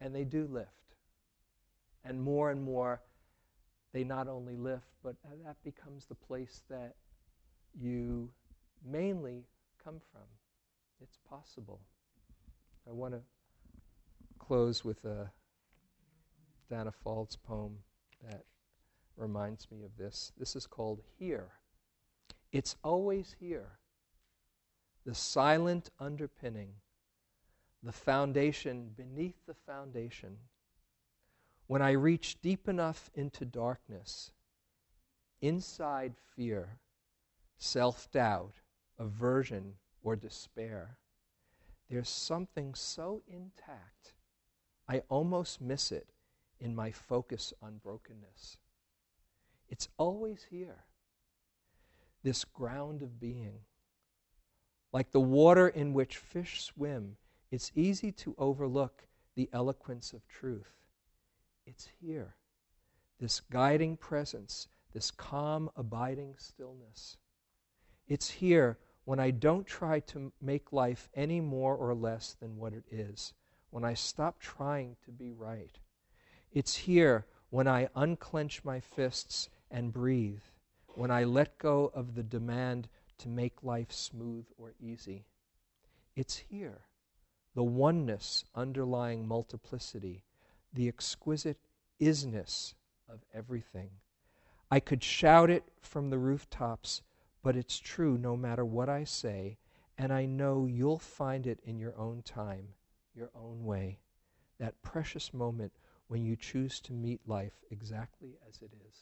And 0.00 0.14
they 0.14 0.24
do 0.24 0.48
lift. 0.50 0.68
And 2.04 2.22
more 2.22 2.50
and 2.50 2.62
more, 2.62 3.02
they 3.92 4.04
not 4.04 4.28
only 4.28 4.56
lift, 4.56 4.88
but 5.02 5.16
that 5.44 5.56
becomes 5.64 6.06
the 6.06 6.14
place 6.14 6.62
that 6.70 6.94
you 7.74 8.30
mainly 8.84 9.44
come 9.82 10.00
from. 10.12 10.22
It's 11.00 11.18
possible. 11.28 11.80
I 12.88 12.92
want 12.92 13.14
to 13.14 13.20
close 14.38 14.84
with 14.84 15.04
a 15.04 15.30
Danna 16.70 16.92
Faulds 17.04 17.36
poem 17.42 17.78
that 18.28 18.44
reminds 19.16 19.70
me 19.70 19.82
of 19.84 19.96
this. 19.96 20.32
This 20.38 20.56
is 20.56 20.66
called 20.66 21.02
Here. 21.18 21.48
It's 22.52 22.76
always 22.82 23.36
here. 23.38 23.78
The 25.04 25.14
silent 25.14 25.90
underpinning 25.98 26.70
the 27.82 27.92
foundation 27.92 28.90
beneath 28.96 29.46
the 29.46 29.54
foundation. 29.54 30.36
When 31.66 31.82
I 31.82 31.92
reach 31.92 32.40
deep 32.40 32.68
enough 32.68 33.10
into 33.14 33.44
darkness, 33.44 34.32
inside 35.40 36.14
fear, 36.34 36.78
self 37.58 38.10
doubt, 38.10 38.54
aversion, 38.98 39.74
or 40.02 40.16
despair, 40.16 40.96
there's 41.90 42.08
something 42.08 42.74
so 42.74 43.22
intact, 43.26 44.14
I 44.88 45.02
almost 45.08 45.60
miss 45.60 45.92
it 45.92 46.08
in 46.60 46.74
my 46.74 46.90
focus 46.90 47.52
on 47.62 47.80
brokenness. 47.82 48.56
It's 49.68 49.88
always 49.98 50.46
here. 50.50 50.84
This 52.22 52.44
ground 52.44 53.02
of 53.02 53.20
being. 53.20 53.60
Like 54.92 55.10
the 55.10 55.20
water 55.20 55.68
in 55.68 55.92
which 55.92 56.16
fish 56.16 56.62
swim, 56.62 57.16
it's 57.50 57.72
easy 57.74 58.12
to 58.12 58.34
overlook 58.38 59.06
the 59.34 59.48
eloquence 59.52 60.12
of 60.12 60.26
truth. 60.26 60.72
It's 61.66 61.88
here. 62.00 62.34
This 63.20 63.40
guiding 63.40 63.96
presence, 63.96 64.68
this 64.92 65.10
calm, 65.10 65.70
abiding 65.76 66.34
stillness. 66.38 67.16
It's 68.08 68.30
here 68.30 68.78
when 69.04 69.20
I 69.20 69.30
don't 69.30 69.66
try 69.66 70.00
to 70.00 70.32
make 70.40 70.72
life 70.72 71.08
any 71.14 71.40
more 71.40 71.76
or 71.76 71.94
less 71.94 72.34
than 72.40 72.56
what 72.56 72.72
it 72.72 72.84
is, 72.90 73.32
when 73.70 73.84
I 73.84 73.94
stop 73.94 74.38
trying 74.40 74.96
to 75.04 75.10
be 75.12 75.30
right. 75.30 75.78
It's 76.52 76.74
here 76.74 77.26
when 77.50 77.68
I 77.68 77.88
unclench 77.94 78.64
my 78.64 78.80
fists 78.80 79.48
and 79.70 79.92
breathe, 79.92 80.42
when 80.94 81.10
I 81.10 81.24
let 81.24 81.58
go 81.58 81.90
of 81.94 82.14
the 82.14 82.22
demand 82.22 82.88
to 83.18 83.28
make 83.28 83.62
life 83.62 83.92
smooth 83.92 84.46
or 84.56 84.74
easy. 84.80 85.26
It's 86.16 86.36
here, 86.36 86.80
the 87.54 87.62
oneness 87.64 88.44
underlying 88.54 89.26
multiplicity, 89.26 90.24
the 90.72 90.88
exquisite 90.88 91.58
isness 92.00 92.74
of 93.08 93.24
everything. 93.34 93.90
I 94.70 94.80
could 94.80 95.02
shout 95.02 95.50
it 95.50 95.64
from 95.80 96.10
the 96.10 96.18
rooftops, 96.18 97.02
but 97.48 97.56
it's 97.56 97.78
true 97.78 98.18
no 98.18 98.36
matter 98.36 98.62
what 98.62 98.90
I 98.90 99.04
say, 99.04 99.56
and 99.96 100.12
I 100.12 100.26
know 100.26 100.66
you'll 100.66 100.98
find 100.98 101.46
it 101.46 101.58
in 101.64 101.78
your 101.78 101.96
own 101.96 102.20
time, 102.20 102.74
your 103.14 103.30
own 103.34 103.64
way, 103.64 104.00
that 104.58 104.82
precious 104.82 105.32
moment 105.32 105.72
when 106.08 106.26
you 106.26 106.36
choose 106.36 106.78
to 106.80 106.92
meet 106.92 107.26
life 107.26 107.54
exactly 107.70 108.36
as 108.46 108.60
it 108.60 108.70
is. 108.86 108.96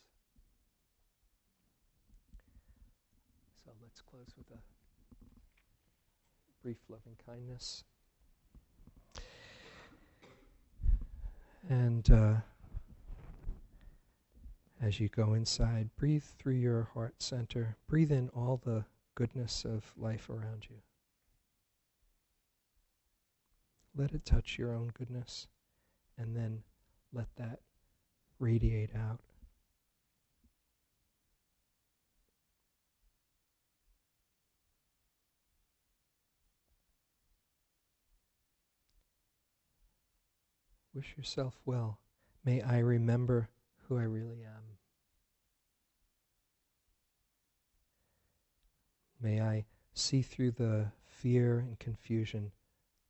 So 3.64 3.72
let's 3.82 4.00
close 4.00 4.32
with 4.38 4.46
a 4.52 4.60
brief 6.62 6.78
loving 6.88 7.16
kindness. 7.26 7.82
And 11.68 12.08
uh, 12.08 12.34
as 14.80 15.00
you 15.00 15.08
go 15.08 15.34
inside, 15.34 15.90
breathe 15.96 16.22
through 16.22 16.54
your 16.54 16.90
heart 16.94 17.22
center. 17.22 17.76
Breathe 17.88 18.12
in 18.12 18.28
all 18.30 18.60
the 18.62 18.84
goodness 19.14 19.64
of 19.64 19.92
life 19.96 20.28
around 20.28 20.66
you. 20.68 20.76
Let 23.96 24.12
it 24.12 24.26
touch 24.26 24.58
your 24.58 24.74
own 24.74 24.92
goodness, 24.96 25.48
and 26.18 26.36
then 26.36 26.62
let 27.12 27.34
that 27.36 27.60
radiate 28.38 28.90
out. 28.94 29.20
Wish 40.94 41.14
yourself 41.16 41.60
well. 41.64 41.98
May 42.44 42.62
I 42.62 42.78
remember 42.78 43.48
who 43.88 43.98
I 43.98 44.02
really 44.02 44.42
am. 44.44 44.62
May 49.20 49.40
I 49.40 49.64
see 49.94 50.22
through 50.22 50.52
the 50.52 50.86
fear 51.04 51.58
and 51.58 51.78
confusion 51.78 52.52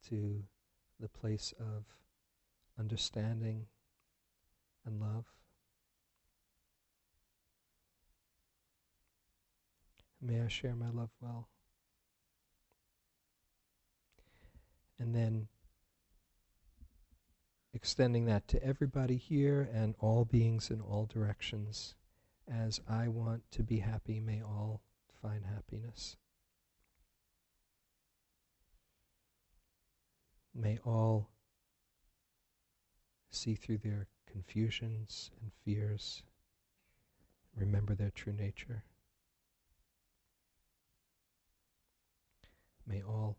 to 0.08 0.42
the 1.00 1.08
place 1.08 1.52
of 1.58 1.84
understanding 2.78 3.66
and 4.84 5.00
love. 5.00 5.24
May 10.20 10.40
I 10.40 10.48
share 10.48 10.74
my 10.74 10.90
love 10.90 11.10
well. 11.20 11.48
And 14.98 15.14
then 15.14 15.48
extending 17.76 18.24
that 18.24 18.48
to 18.48 18.64
everybody 18.64 19.18
here 19.18 19.68
and 19.70 19.94
all 20.00 20.24
beings 20.24 20.70
in 20.70 20.80
all 20.80 21.04
directions. 21.04 21.94
As 22.50 22.80
I 22.88 23.06
want 23.08 23.42
to 23.50 23.62
be 23.62 23.80
happy, 23.80 24.18
may 24.18 24.40
all 24.40 24.80
find 25.20 25.44
happiness. 25.44 26.16
May 30.54 30.78
all 30.86 31.28
see 33.30 33.54
through 33.54 33.78
their 33.78 34.06
confusions 34.24 35.30
and 35.42 35.50
fears, 35.62 36.22
remember 37.54 37.94
their 37.94 38.10
true 38.10 38.32
nature. 38.32 38.84
May 42.86 43.02
all 43.02 43.36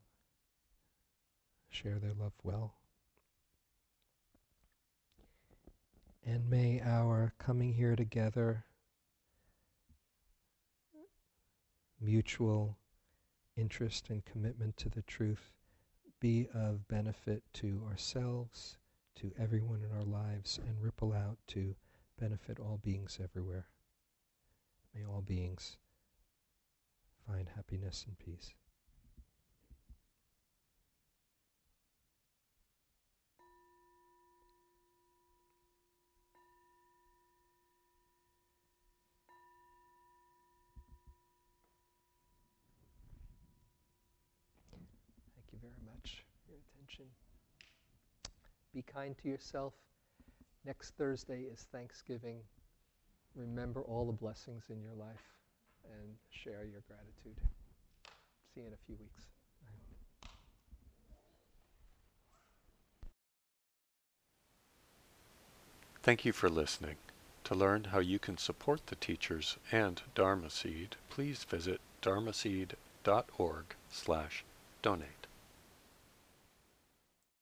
share 1.71 1.97
their 1.97 2.13
love 2.13 2.33
well. 2.43 2.75
And 6.30 6.49
may 6.49 6.82
our 6.82 7.34
coming 7.39 7.73
here 7.73 7.95
together, 7.95 8.65
mutual 12.01 12.78
interest 13.55 14.09
and 14.09 14.25
commitment 14.25 14.75
to 14.75 14.89
the 14.89 15.03
truth, 15.03 15.53
be 16.19 16.49
of 16.53 16.86
benefit 16.89 17.43
to 17.53 17.82
ourselves, 17.89 18.78
to 19.15 19.32
everyone 19.39 19.82
in 19.82 19.97
our 19.97 20.03
lives, 20.03 20.59
and 20.67 20.82
ripple 20.82 21.13
out 21.13 21.38
to 21.47 21.75
benefit 22.19 22.59
all 22.59 22.82
beings 22.84 23.19
everywhere. 23.23 23.67
May 24.93 25.05
all 25.05 25.21
beings 25.21 25.78
find 27.25 27.47
happiness 27.55 28.03
and 28.05 28.19
peace. 28.19 28.53
Be 48.78 48.84
kind 48.84 49.15
to 49.23 49.28
yourself. 49.28 49.73
Next 50.63 50.91
Thursday 50.99 51.45
is 51.51 51.65
Thanksgiving. 51.71 52.38
Remember 53.34 53.82
all 53.82 54.05
the 54.05 54.11
blessings 54.11 54.65
in 54.69 54.84
your 54.84 54.93
life 54.93 55.34
and 55.84 56.13
share 56.30 56.63
your 56.63 56.84
gratitude. 56.88 57.41
See 58.53 58.61
you 58.61 58.67
in 58.67 58.73
a 58.73 58.86
few 58.86 58.95
weeks. 58.99 59.23
Thank 66.03 66.23
you 66.23 66.32
for 66.32 66.47
listening. 66.47 66.97
To 67.45 67.55
learn 67.55 67.86
how 67.86 67.97
you 67.97 68.19
can 68.19 68.38
support 68.38 68.86
the 68.86 68.95
teachers 68.95 69.57
and 69.71 70.03
Dharma 70.13 70.51
Seed, 70.51 70.97
please 71.09 71.45
visit 71.45 71.82
dharmaseed.org 72.03 73.65
slash 73.89 74.43
donate. 74.84 75.16